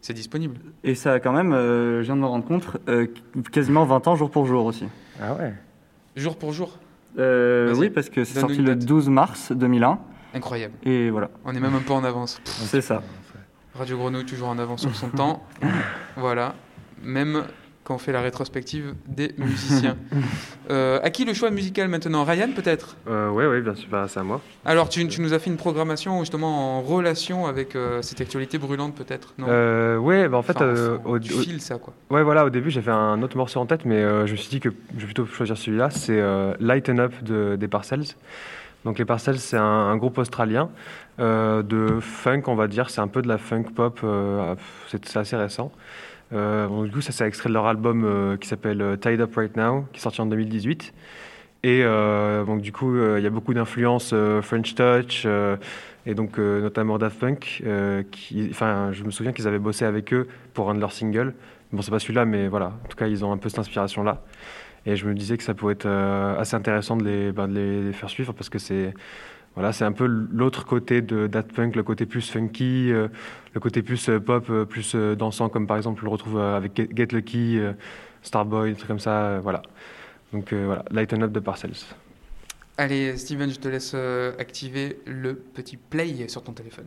c'est, 0.00 0.12
disponible. 0.12 0.56
Et 0.84 0.94
ça 0.94 1.14
a 1.14 1.18
quand 1.20 1.32
même, 1.32 1.52
euh, 1.52 1.98
je 2.02 2.04
viens 2.06 2.14
de 2.14 2.20
me 2.20 2.26
rendre 2.26 2.44
compte, 2.44 2.62
euh, 2.88 3.08
quasiment 3.50 3.84
20 3.86 4.06
ans 4.06 4.14
jour 4.14 4.30
pour 4.30 4.46
jour 4.46 4.66
aussi. 4.66 4.84
Ah 5.20 5.34
ouais. 5.34 5.52
Jour 6.14 6.36
pour 6.36 6.52
jour, 6.52 6.78
Euh, 7.18 7.74
oui, 7.76 7.90
parce 7.90 8.08
que 8.08 8.22
c'est 8.22 8.38
sorti 8.38 8.58
le 8.58 8.76
date. 8.76 8.86
12 8.86 9.08
mars 9.08 9.50
2001. 9.50 9.98
incroyable. 10.32 10.74
Et 10.84 11.10
voilà, 11.10 11.30
On 11.44 11.52
est 11.56 11.60
même 11.60 11.74
un 11.74 11.80
peu 11.80 11.92
en 11.92 12.04
avance. 12.04 12.40
C'est 12.44 12.82
ça. 12.82 13.02
Radio 13.76 13.96
Grenouille 13.98 14.24
toujours 14.24 14.48
en 14.48 14.58
avance 14.58 14.82
sur 14.82 14.94
son 14.94 15.08
temps. 15.16 15.42
Voilà, 16.16 16.54
même 17.02 17.42
quand 17.82 17.96
on 17.96 17.98
fait 17.98 18.12
la 18.12 18.22
rétrospective 18.22 18.94
des 19.06 19.34
musiciens. 19.38 19.96
Euh, 20.70 20.98
à 21.02 21.10
qui 21.10 21.26
le 21.26 21.34
choix 21.34 21.50
musical 21.50 21.88
maintenant? 21.88 22.24
Ryan 22.24 22.48
peut-être? 22.56 22.96
Euh, 23.06 23.28
ouais, 23.28 23.46
ouais, 23.46 23.60
bien 23.60 23.74
sûr. 23.74 23.86
Bah, 23.90 24.06
c'est 24.08 24.18
à 24.18 24.22
moi. 24.22 24.40
Alors 24.64 24.88
tu, 24.88 25.06
tu 25.08 25.20
nous 25.20 25.34
as 25.34 25.38
fait 25.38 25.50
une 25.50 25.58
programmation 25.58 26.20
justement 26.20 26.78
en 26.78 26.80
relation 26.80 27.44
avec 27.46 27.76
euh, 27.76 28.00
cette 28.00 28.22
actualité 28.22 28.56
brûlante 28.56 28.94
peut-être? 28.94 29.34
Non? 29.36 29.44
Euh, 29.50 29.98
ouais, 29.98 30.26
bah 30.26 30.38
en 30.38 30.42
fait, 30.42 30.56
Enfin, 30.56 30.64
euh, 30.64 30.96
au, 31.04 31.18
au- 31.18 31.20
files 31.20 31.60
ça 31.60 31.76
quoi. 31.76 31.92
ouais, 32.08 32.22
voilà, 32.22 32.46
au 32.46 32.48
début, 32.48 32.70
j'avais 32.70 32.92
un 32.92 33.20
autre 33.20 33.36
morceau 33.36 33.60
en 33.60 33.66
tête, 33.66 33.84
mais 33.84 33.96
euh, 33.96 34.24
je 34.26 34.32
me 34.32 34.36
suis 34.38 34.48
dit 34.48 34.58
que 34.60 34.70
je 34.94 35.00
vais 35.00 35.04
plutôt 35.04 35.26
choisir 35.26 35.58
celui-là. 35.58 35.90
C'est 35.90 36.18
euh, 36.18 36.54
Lighten 36.60 36.98
Up 36.98 37.12
de, 37.22 37.56
des 37.56 37.68
Parcells. 37.68 38.14
Donc, 38.84 38.98
les 38.98 39.04
Parcells, 39.04 39.38
c'est 39.38 39.56
un, 39.56 39.96
groupe 39.96 40.18
australien 40.18 40.68
euh, 41.18 41.62
de 41.62 42.00
funk, 42.00 42.42
on 42.46 42.54
va 42.54 42.68
dire. 42.68 42.90
C'est 42.90 43.00
un 43.00 43.08
peu 43.08 43.22
de 43.22 43.28
la 43.28 43.38
funk 43.38 43.64
pop. 43.74 44.00
euh, 44.04 44.54
c'est 44.88 45.16
assez 45.16 45.36
récent. 45.36 45.72
Euh, 46.32 46.84
du 46.84 46.90
coup, 46.90 47.00
ça, 47.00 47.12
c'est 47.12 47.26
extrait 47.26 47.48
de 47.48 47.54
leur 47.54 47.66
album 47.66 48.04
euh, 48.04 48.36
qui 48.36 48.48
s'appelle 48.48 48.98
Tied 49.00 49.20
Up 49.20 49.34
Right 49.36 49.56
Now, 49.56 49.86
qui 49.92 49.98
est 49.98 50.02
sorti 50.02 50.20
en 50.20 50.26
2018. 50.26 50.92
Et 51.62 51.82
donc, 52.46 52.60
du 52.60 52.72
coup, 52.72 52.94
il 52.94 53.22
y 53.22 53.26
a 53.26 53.30
beaucoup 53.30 53.54
d'influences 53.54 54.14
French 54.42 54.74
Touch, 54.74 55.26
et 56.04 56.14
donc 56.14 56.36
notamment 56.36 56.98
Daft 56.98 57.18
Punk. 57.18 57.62
qui, 58.10 58.52
je 58.52 59.02
me 59.02 59.10
souviens 59.10 59.32
qu'ils 59.32 59.48
avaient 59.48 59.58
bossé 59.58 59.86
avec 59.86 60.12
eux 60.12 60.28
pour 60.52 60.68
un 60.68 60.74
de 60.74 60.80
leurs 60.80 60.92
singles. 60.92 61.32
Bon, 61.72 61.80
c'est 61.80 61.90
pas 61.90 61.98
celui-là, 61.98 62.26
mais 62.26 62.48
voilà. 62.48 62.66
En 62.84 62.88
tout 62.88 62.98
cas, 62.98 63.06
ils 63.06 63.24
ont 63.24 63.32
un 63.32 63.38
peu 63.38 63.48
cette 63.48 63.60
inspiration-là. 63.60 64.20
Et 64.86 64.96
je 64.96 65.06
me 65.06 65.14
disais 65.14 65.36
que 65.36 65.42
ça 65.42 65.54
pourrait 65.54 65.74
être 65.74 65.86
euh, 65.86 66.38
assez 66.38 66.54
intéressant 66.54 66.96
de 66.96 67.04
les, 67.04 67.32
ben, 67.32 67.48
de 67.48 67.54
les, 67.86 67.92
faire 67.92 68.10
suivre 68.10 68.32
parce 68.32 68.48
que 68.48 68.58
c'est 68.58 68.92
voilà, 69.54 69.72
c'est 69.72 69.84
un 69.84 69.92
peu 69.92 70.04
l'autre 70.04 70.66
côté 70.66 71.00
de 71.00 71.28
Daft 71.28 71.52
Punk, 71.52 71.76
le 71.76 71.84
côté 71.84 72.06
plus 72.06 72.28
funky, 72.28 72.90
euh, 72.90 73.06
le 73.54 73.60
côté 73.60 73.82
plus 73.82 74.08
euh, 74.08 74.18
pop, 74.18 74.50
plus 74.64 74.96
dansant, 74.96 75.48
comme 75.48 75.68
par 75.68 75.76
exemple 75.76 76.00
on 76.02 76.06
le 76.06 76.10
retrouve 76.10 76.40
avec 76.40 76.76
Get, 76.76 76.88
Get 76.94 77.06
Lucky, 77.12 77.60
Starboy, 78.22 78.70
des 78.70 78.76
trucs 78.76 78.88
comme 78.88 78.98
ça. 78.98 79.38
voilà. 79.40 79.62
Donc 80.32 80.52
voilà, 80.52 80.84
Lighten 80.90 81.22
Up 81.22 81.30
de 81.30 81.40
Parcells. 81.40 81.86
Allez 82.76 83.16
Steven, 83.16 83.48
je 83.48 83.60
te 83.60 83.68
laisse 83.68 83.94
activer 84.38 84.98
le 85.06 85.36
petit 85.36 85.76
play 85.76 86.26
sur 86.26 86.42
ton 86.42 86.52
téléphone. 86.52 86.86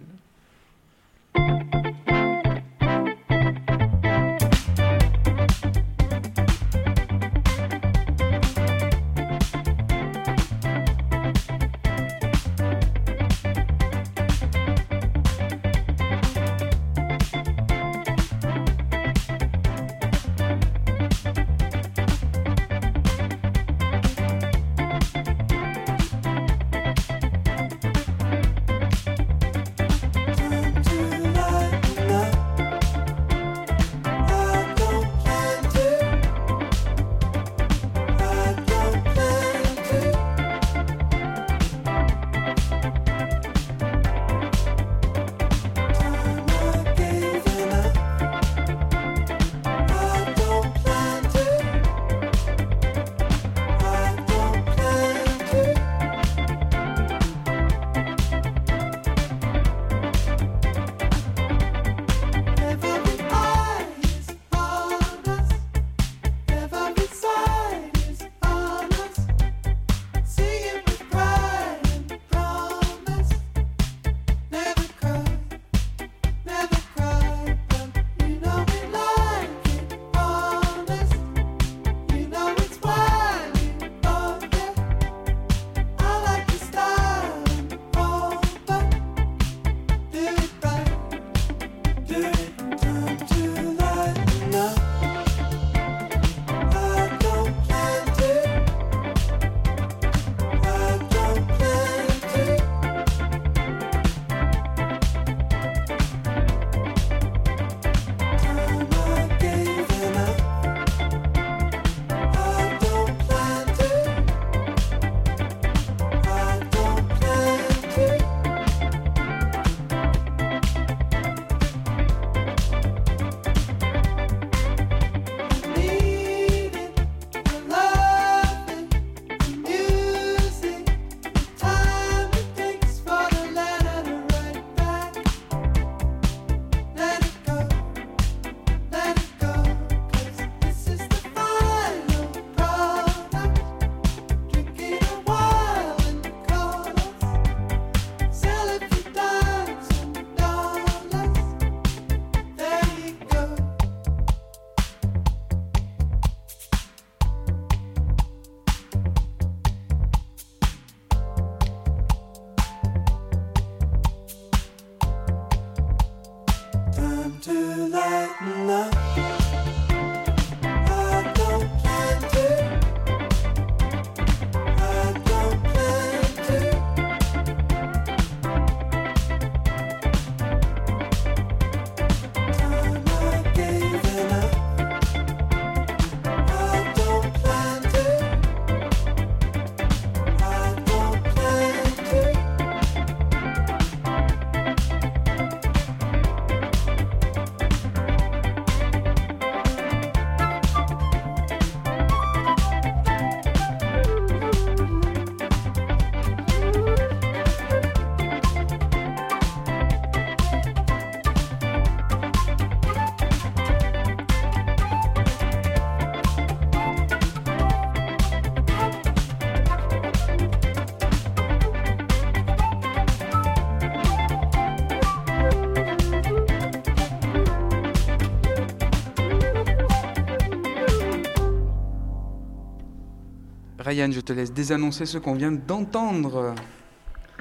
Ryan, 233.87 234.11
je 234.11 234.19
te 234.19 234.33
laisse 234.33 234.51
désannoncer 234.51 235.05
ce 235.05 235.17
qu'on 235.17 235.33
vient 235.33 235.51
d'entendre. 235.51 236.53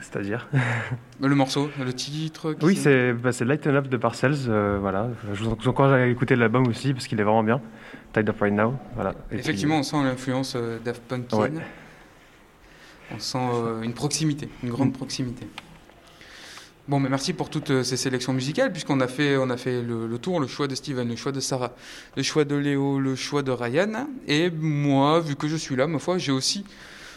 C'est-à-dire 0.01 0.49
Le 1.20 1.34
morceau, 1.34 1.68
le 1.84 1.92
titre. 1.92 2.55
Oui, 2.62 2.76
c'est 2.76 3.12
bah, 3.14 3.30
Lighten 3.40 3.74
Up 3.74 3.88
de 3.88 3.97
Parcells. 3.97 4.36
euh, 4.49 4.78
voilà. 4.80 5.09
Je 5.32 5.42
vous, 5.42 5.51
encourage 5.68 5.92
à 5.92 6.07
écouter 6.07 6.36
l'album 6.36 6.68
aussi 6.68 6.92
parce 6.92 7.09
qu'il 7.09 7.18
est 7.18 7.24
vraiment 7.24 7.42
bien. 7.42 7.61
Tied 8.12 8.28
Up 8.28 8.40
Right 8.40 8.55
Now. 8.55 8.74
Voilà. 8.94 9.11
Et 9.11 9.14
puis- 9.30 9.38
Effectivement, 9.40 9.78
on 9.78 9.82
sent 9.82 9.97
l'influence 10.05 10.55
euh, 10.55 10.78
Daft. 10.84 11.12
Ouais. 11.32 11.51
On 13.12 13.18
sent 13.18 13.38
euh, 13.38 13.82
une 13.82 13.94
proximité, 13.94 14.49
une 14.62 14.70
grande 14.70 14.92
proximité. 14.92 15.49
Bon, 16.89 17.01
mais 17.01 17.09
merci 17.09 17.32
pour 17.32 17.51
toutes 17.51 17.70
euh, 17.70 17.82
ces 17.82 17.97
sélections 17.97 18.32
musicales, 18.32 18.70
puisqu'on 18.70 19.01
a 19.01 19.09
fait, 19.09 19.37
on 19.37 19.51
a 19.51 19.57
fait 19.57 19.82
le, 19.82 20.18
tour, 20.18 20.39
le 20.39 20.47
choix 20.47 20.68
de 20.68 20.76
Steven, 20.76 21.09
le 21.09 21.16
choix 21.16 21.32
de 21.32 21.41
Sarah, 21.41 21.72
le 22.16 22.22
choix 22.22 22.45
de 22.45 22.55
Léo, 22.55 23.01
le 23.01 23.16
choix 23.16 23.43
de 23.43 23.51
Ryan. 23.51 24.07
Et 24.28 24.51
moi, 24.51 25.18
vu 25.18 25.34
que 25.34 25.49
je 25.49 25.57
suis 25.57 25.74
là, 25.74 25.89
ma 25.89 25.99
foi, 25.99 26.18
j'ai 26.18 26.30
aussi 26.30 26.64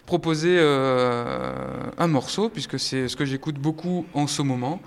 proposé 0.07 0.57
euh, 0.57 1.53
un 1.99 2.07
morceau, 2.07 2.49
puisque 2.49 2.79
c'est 2.79 3.07
ce 3.07 3.15
que 3.15 3.25
j'écoute 3.25 3.59
beaucoup 3.59 4.07
en 4.15 4.25
ce 4.25 4.41
moment. 4.41 4.81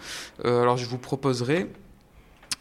Euh, 0.45 0.63
alors, 0.63 0.79
je 0.79 0.87
vous 0.87 0.99
proposerai 0.99 1.71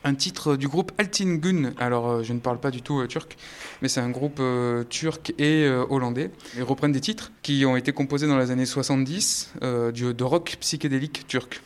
un 0.04 0.14
titre 0.14 0.58
du 0.58 0.68
groupe 0.68 0.92
Altingun. 1.00 1.74
Alors, 1.80 2.24
je 2.24 2.34
ne 2.34 2.40
parle 2.40 2.60
pas 2.60 2.70
du 2.70 2.84
tout 2.84 3.04
turc, 3.08 3.36
mais 3.82 3.88
c'est 3.88 4.00
un 4.00 4.12
groupe 4.12 4.42
turc 4.90 5.34
et 5.40 5.68
hollandais. 5.90 6.30
Ils 6.56 6.64
reprennent 6.64 6.92
des 6.92 7.02
titres 7.02 7.32
qui 7.42 7.66
ont 7.66 7.76
été 7.76 7.94
composés 7.94 8.28
dans 8.28 8.38
les 8.38 8.52
années 8.52 8.68
70 8.68 9.54
euh, 9.64 9.92
du, 9.92 10.14
de 10.14 10.24
rock 10.24 10.58
psychédélique 10.60 11.28
turc. 11.28 11.62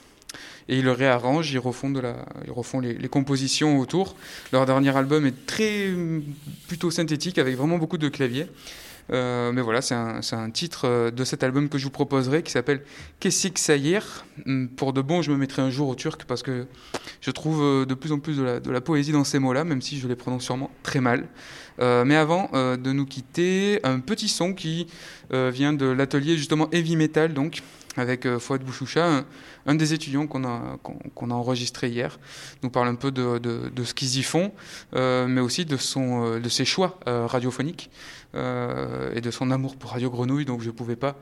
Et 0.68 0.80
ils 0.80 0.84
le 0.84 0.92
réarrangent, 0.92 1.52
ils 1.52 1.60
refont, 1.60 1.90
de 1.90 2.00
la, 2.00 2.26
ils 2.46 2.52
refont 2.52 2.80
les, 2.80 3.08
compositions 3.08 3.80
autour. 3.80 4.16
Leur 4.52 4.66
dernier 4.66 4.96
album 4.96 5.26
est 5.26 5.46
très 5.46 5.94
plutôt 6.68 6.90
synthétique 6.90 7.38
avec 7.38 7.56
vraiment 7.56 7.78
beaucoup 7.78 7.98
de 7.98 8.10
claviers. 8.10 8.48
Euh, 9.12 9.52
mais 9.52 9.62
voilà, 9.62 9.82
c'est 9.82 9.94
un, 9.94 10.22
un 10.32 10.50
titre 10.50 10.86
euh, 10.86 11.12
de 11.12 11.24
cet 11.24 11.44
album 11.44 11.70
que 11.70 11.78
je 11.78 11.84
vous 11.84 11.92
proposerai 11.92 12.42
qui 12.42 12.52
s'appelle 12.52 12.82
Kesik 13.20 13.60
Sayir. 13.60 14.26
Hum, 14.48 14.68
Pour 14.68 14.94
de 14.94 15.02
bon, 15.02 15.22
je 15.22 15.32
me 15.32 15.38
mettrai 15.38 15.62
un 15.62 15.70
jour 15.70 15.90
au 15.90 15.96
turc 15.96 16.24
parce 16.26 16.42
que 16.42 16.66
je 17.22 17.32
trouve 17.32 17.62
euh, 17.62 17.86
de 17.86 17.94
plus 17.94 18.12
en 18.12 18.20
plus 18.20 18.38
de 18.38 18.44
la, 18.44 18.60
de 18.60 18.72
la 18.72 18.82
poésie 18.82 19.12
dans 19.12 19.24
ces 19.24 19.40
mots-là, 19.40 19.64
même 19.64 19.82
si 19.82 20.00
je 20.00 20.08
les 20.08 20.16
prononce 20.16 20.44
sûrement 20.44 20.72
très 20.84 21.02
mal. 21.02 21.28
Mais 21.78 22.16
avant 22.16 22.50
de 22.54 22.92
nous 22.94 23.06
quitter, 23.06 23.82
un 23.84 24.00
petit 24.00 24.30
son 24.30 24.54
qui 24.54 24.88
vient 25.30 25.74
de 25.74 25.86
l'atelier 25.86 26.38
justement 26.38 26.70
Heavy 26.72 26.96
Metal, 26.96 27.34
donc 27.34 27.64
avec 27.98 28.26
euh, 28.26 28.40
Fouad 28.40 28.64
Bouchoucha, 28.64 29.24
un, 29.66 29.76
des 29.76 29.94
étudiants 29.94 30.28
qu'on 30.28 30.44
a, 30.44 30.78
qu'on, 30.84 30.98
qu'on 31.14 31.32
a 31.32 31.34
enregistré 31.34 31.90
hier, 31.90 32.20
nous 32.64 32.70
parle 32.70 32.88
un 32.88 32.96
peu 32.96 33.12
de, 33.12 33.40
ce 33.84 33.94
qu'ils 33.94 34.18
y 34.18 34.24
font, 34.24 34.52
euh, 34.96 35.28
mais 35.28 35.42
aussi 35.42 35.66
de, 35.66 35.78
euh, 35.98 36.50
ses 36.50 36.66
choix 36.66 37.00
radiophoniques 37.06 37.90
et 38.36 39.22
de 39.22 39.32
son 39.32 39.50
amour 39.50 39.78
pour 39.78 39.92
Radio 39.92 40.10
Grenouille, 40.10 40.44
donc 40.44 40.60
je 40.60 40.68
ne 40.68 40.72
pouvais 40.72 40.98
pas 40.98 41.16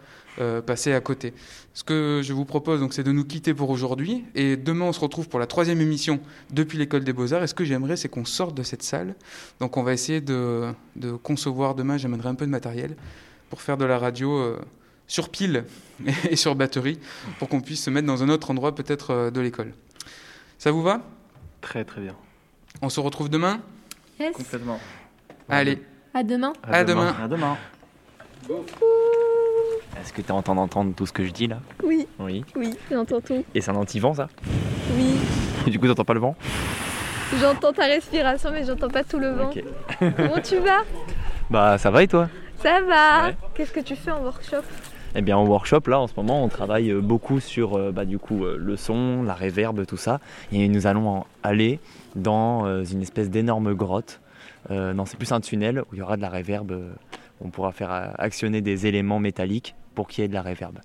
passer 0.65 0.93
à 0.93 0.99
côté. 0.99 1.35
Ce 1.75 1.83
que 1.83 2.21
je 2.23 2.33
vous 2.33 2.43
propose, 2.43 2.83
c'est 2.89 3.03
de 3.03 3.11
nous 3.11 3.23
quitter 3.23 3.53
pour 3.53 3.69
aujourd'hui, 3.69 4.25
et 4.33 4.57
demain 4.57 4.85
on 4.85 4.93
se 4.93 4.99
retrouve 4.99 5.29
pour 5.29 5.39
la 5.39 5.45
troisième 5.45 5.79
émission 5.79 6.19
depuis 6.49 6.79
l'école 6.79 7.03
des 7.03 7.13
beaux-arts. 7.13 7.43
Et 7.43 7.47
ce 7.47 7.53
que 7.53 7.65
j'aimerais, 7.65 7.97
c'est 7.97 8.09
qu'on 8.09 8.25
sorte 8.25 8.57
de 8.57 8.63
cette 8.63 8.81
salle. 8.81 9.13
Donc 9.59 9.77
on 9.77 9.83
va 9.83 9.93
essayer 9.93 10.21
de, 10.21 10.73
de 10.95 11.11
concevoir 11.11 11.75
demain, 11.75 11.97
j'amènerai 11.97 12.29
un 12.29 12.35
peu 12.35 12.47
de 12.47 12.51
matériel 12.51 12.95
pour 13.51 13.61
faire 13.61 13.77
de 13.77 13.85
la 13.85 13.99
radio 13.99 14.55
sur 15.07 15.29
pile 15.29 15.65
et 16.29 16.35
sur 16.35 16.55
batterie, 16.55 16.99
pour 17.39 17.49
qu'on 17.49 17.61
puisse 17.61 17.83
se 17.83 17.89
mettre 17.89 18.07
dans 18.07 18.23
un 18.23 18.29
autre 18.29 18.51
endroit 18.51 18.73
peut-être 18.75 19.11
euh, 19.11 19.31
de 19.31 19.41
l'école. 19.41 19.73
Ça 20.57 20.71
vous 20.71 20.81
va? 20.81 21.01
Très 21.61 21.83
très 21.83 22.01
bien. 22.01 22.15
On 22.81 22.89
se 22.89 22.99
retrouve 22.99 23.29
demain? 23.29 23.61
Yes. 24.19 24.35
Complètement. 24.35 24.79
Allez, 25.49 25.81
À 26.13 26.23
demain. 26.23 26.53
à, 26.63 26.83
demain. 26.83 27.15
À 27.21 27.27
demain. 27.27 27.57
Est-ce 30.01 30.11
que 30.13 30.21
tu 30.21 30.27
es 30.27 30.31
en 30.31 30.41
train 30.41 30.55
d'entendre 30.55 30.93
tout 30.95 31.05
ce 31.05 31.13
que 31.13 31.25
je 31.25 31.31
dis 31.31 31.47
là? 31.47 31.59
Oui, 31.83 32.07
Oui. 32.19 32.43
oui, 32.55 32.73
j'entends 32.91 33.21
tout. 33.21 33.43
Et 33.53 33.61
c'est 33.61 33.71
un 33.71 33.75
anti-vent 33.75 34.13
ça? 34.13 34.27
Oui, 34.95 35.15
Et 35.67 35.69
du 35.71 35.79
coup, 35.79 35.87
t'entends 35.87 36.03
pas 36.05 36.13
le 36.13 36.19
vent? 36.19 36.35
J'entends 37.39 37.73
ta 37.73 37.85
respiration, 37.85 38.51
mais 38.51 38.63
j'entends 38.65 38.89
pas 38.89 39.03
tout 39.03 39.17
le 39.19 39.31
vent. 39.31 39.49
Ok. 39.49 39.63
Comment 40.17 40.39
tu 40.41 40.57
vas? 40.57 40.83
Bah, 41.49 41.77
ça 41.77 41.89
va 41.89 42.03
et 42.03 42.07
toi? 42.07 42.29
Ça 42.61 42.81
va. 42.81 43.27
Ouais. 43.27 43.35
Qu'est-ce 43.55 43.71
que 43.71 43.79
tu 43.79 43.95
fais 43.95 44.11
en 44.11 44.21
workshop? 44.23 44.61
Eh 45.15 45.21
bien, 45.21 45.37
en 45.37 45.45
workshop 45.45 45.81
là, 45.87 45.99
en 45.99 46.07
ce 46.07 46.13
moment, 46.17 46.43
on 46.43 46.47
travaille 46.47 46.89
euh, 46.91 46.99
beaucoup 47.01 47.39
sur 47.39 47.75
euh, 47.77 47.91
bah, 47.91 48.05
du 48.05 48.17
coup 48.17 48.45
euh, 48.45 48.57
le 48.59 48.75
son, 48.77 49.21
la 49.23 49.33
réverb, 49.35 49.85
tout 49.85 49.97
ça. 49.97 50.19
Et 50.51 50.67
nous 50.67 50.87
allons 50.87 51.25
aller 51.43 51.79
dans 52.15 52.65
euh, 52.65 52.83
une 52.83 53.01
espèce 53.03 53.29
d'énorme 53.29 53.73
grotte. 53.75 54.21
Euh, 54.71 54.93
non, 54.93 55.05
c'est 55.05 55.17
plus 55.17 55.31
un 55.31 55.39
tunnel 55.41 55.81
où 55.81 55.93
il 55.93 55.99
y 55.99 56.01
aura 56.01 56.17
de 56.17 56.21
la 56.21 56.29
réverb. 56.29 56.71
euh, 56.71 56.91
on 57.41 57.49
pourra 57.49 57.71
faire 57.73 57.91
euh, 57.91 58.07
actionner 58.17 58.61
des 58.61 58.87
éléments 58.87 59.19
métalliques 59.19 59.75
pour 59.93 60.07
qu'il 60.07 60.23
y 60.23 60.25
ait 60.25 60.29
de 60.29 60.33
la 60.33 60.41
réverb. 60.41 60.79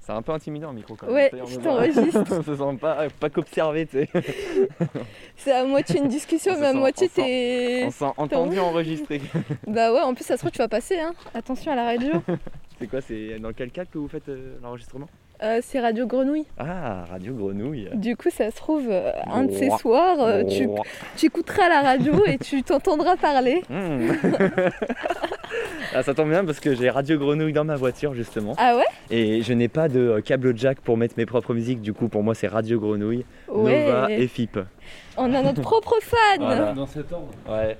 C'est 0.00 0.12
un 0.12 0.22
peu 0.22 0.32
intimidant, 0.32 0.70
un 0.70 0.72
micro 0.72 0.94
quand 0.94 1.06
même. 1.06 1.14
Ouais, 1.16 1.30
je 1.46 1.58
t'enregistre. 1.58 2.24
on 2.30 2.42
se 2.42 2.56
sent 2.56 2.78
pas, 2.80 3.08
pas 3.20 3.28
qu'observé, 3.28 3.84
tu 3.86 3.98
sais. 3.98 4.08
C'est 5.36 5.52
à 5.52 5.64
moitié 5.66 5.98
une 6.00 6.08
discussion, 6.08 6.54
mais 6.58 6.66
à 6.68 6.72
moitié 6.72 7.08
on 7.12 7.14
sent- 7.14 7.22
t'es. 7.22 7.82
On 7.86 7.90
s'est 7.90 8.04
entendu 8.16 8.58
enregistrer. 8.58 9.20
Bah 9.66 9.92
ouais, 9.92 10.00
en 10.00 10.14
plus 10.14 10.24
ça 10.24 10.34
se 10.36 10.38
trouve 10.38 10.50
tu 10.52 10.58
vas 10.58 10.68
passer, 10.68 10.98
hein. 10.98 11.12
Attention 11.34 11.72
à 11.72 11.76
la 11.76 11.84
radio. 11.84 12.12
C'est 12.78 12.86
quoi 12.86 13.00
C'est 13.00 13.38
dans 13.38 13.52
quel 13.52 13.70
cadre 13.70 13.90
que 13.90 13.98
vous 13.98 14.08
faites 14.08 14.28
euh, 14.28 14.56
l'enregistrement? 14.62 15.08
Euh, 15.40 15.60
c'est 15.62 15.78
Radio 15.78 16.06
Grenouille. 16.06 16.46
Ah, 16.58 17.04
Radio 17.08 17.32
Grenouille. 17.32 17.88
Du 17.94 18.16
coup, 18.16 18.28
ça 18.28 18.50
se 18.50 18.56
trouve, 18.56 18.88
euh, 18.90 19.12
un 19.26 19.44
de 19.44 19.52
ces 19.52 19.70
soirs, 19.70 20.20
euh, 20.20 20.42
tu, 20.44 20.68
écouteras 21.24 21.68
la 21.68 21.82
radio 21.82 22.24
et 22.26 22.38
tu 22.38 22.64
t'entendras 22.64 23.16
parler. 23.16 23.62
Hmm. 23.70 24.10
ah, 25.94 26.02
ça 26.02 26.12
tombe 26.12 26.30
bien 26.30 26.44
parce 26.44 26.58
que 26.58 26.74
j'ai 26.74 26.90
Radio 26.90 27.18
Grenouille 27.18 27.52
dans 27.52 27.64
ma 27.64 27.76
voiture 27.76 28.14
justement. 28.14 28.54
Ah 28.58 28.76
ouais? 28.76 28.84
Et 29.10 29.42
je 29.42 29.52
n'ai 29.52 29.68
pas 29.68 29.88
de 29.88 30.00
euh, 30.00 30.20
câble 30.20 30.58
jack 30.58 30.80
pour 30.80 30.96
mettre 30.96 31.14
mes 31.16 31.26
propres 31.26 31.54
musiques. 31.54 31.82
Du 31.82 31.92
coup, 31.92 32.08
pour 32.08 32.24
moi, 32.24 32.34
c'est 32.34 32.48
Radio 32.48 32.80
Grenouille, 32.80 33.24
Ouais. 33.48 33.86
Nova 33.86 34.10
et 34.10 34.26
FIP. 34.26 34.58
On 35.16 35.32
a 35.34 35.42
notre 35.42 35.62
propre 35.62 35.98
fan. 36.00 36.40
Voilà. 36.40 36.72
Dans 36.72 36.86
cet 36.86 37.12
ordre. 37.12 37.30
Ouais. 37.48 37.76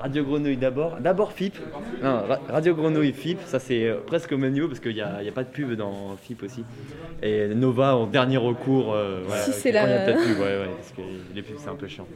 Radio 0.00 0.24
Grenouille 0.24 0.56
d'abord. 0.56 0.96
D'abord 1.00 1.32
FIP. 1.32 1.54
Non, 2.02 2.22
Ra- 2.26 2.40
Radio 2.48 2.74
Grenouille 2.74 3.12
FIP. 3.12 3.38
Ça, 3.44 3.58
c'est 3.58 3.86
euh, 3.86 3.96
presque 4.06 4.32
au 4.32 4.38
même 4.38 4.52
niveau 4.52 4.66
parce 4.68 4.80
qu'il 4.80 4.94
n'y 4.94 5.00
a, 5.02 5.22
y 5.22 5.28
a 5.28 5.32
pas 5.32 5.44
de 5.44 5.50
pub 5.50 5.72
dans 5.74 6.16
FIP 6.22 6.42
aussi. 6.42 6.64
Et 7.22 7.48
Nova 7.48 7.96
en 7.96 8.06
dernier 8.06 8.38
recours. 8.38 8.94
euh, 8.94 9.22
voilà, 9.26 9.42
Si, 9.42 9.52
c'est 9.52 9.72
la- 9.72 9.82
Quand 9.82 9.88
il 9.88 9.92
y 9.92 9.94
a 9.94 10.04
pas 10.06 10.12
de 10.12 10.26
pub, 10.26 10.38
ouais, 10.38 10.44
ouais, 10.44 10.70
parce 10.76 10.92
que 10.92 11.02
les 11.34 11.42
pubs, 11.42 11.56
c'est 11.58 11.68
un 11.68 11.74
peu 11.74 11.86
chiant. 11.86 12.06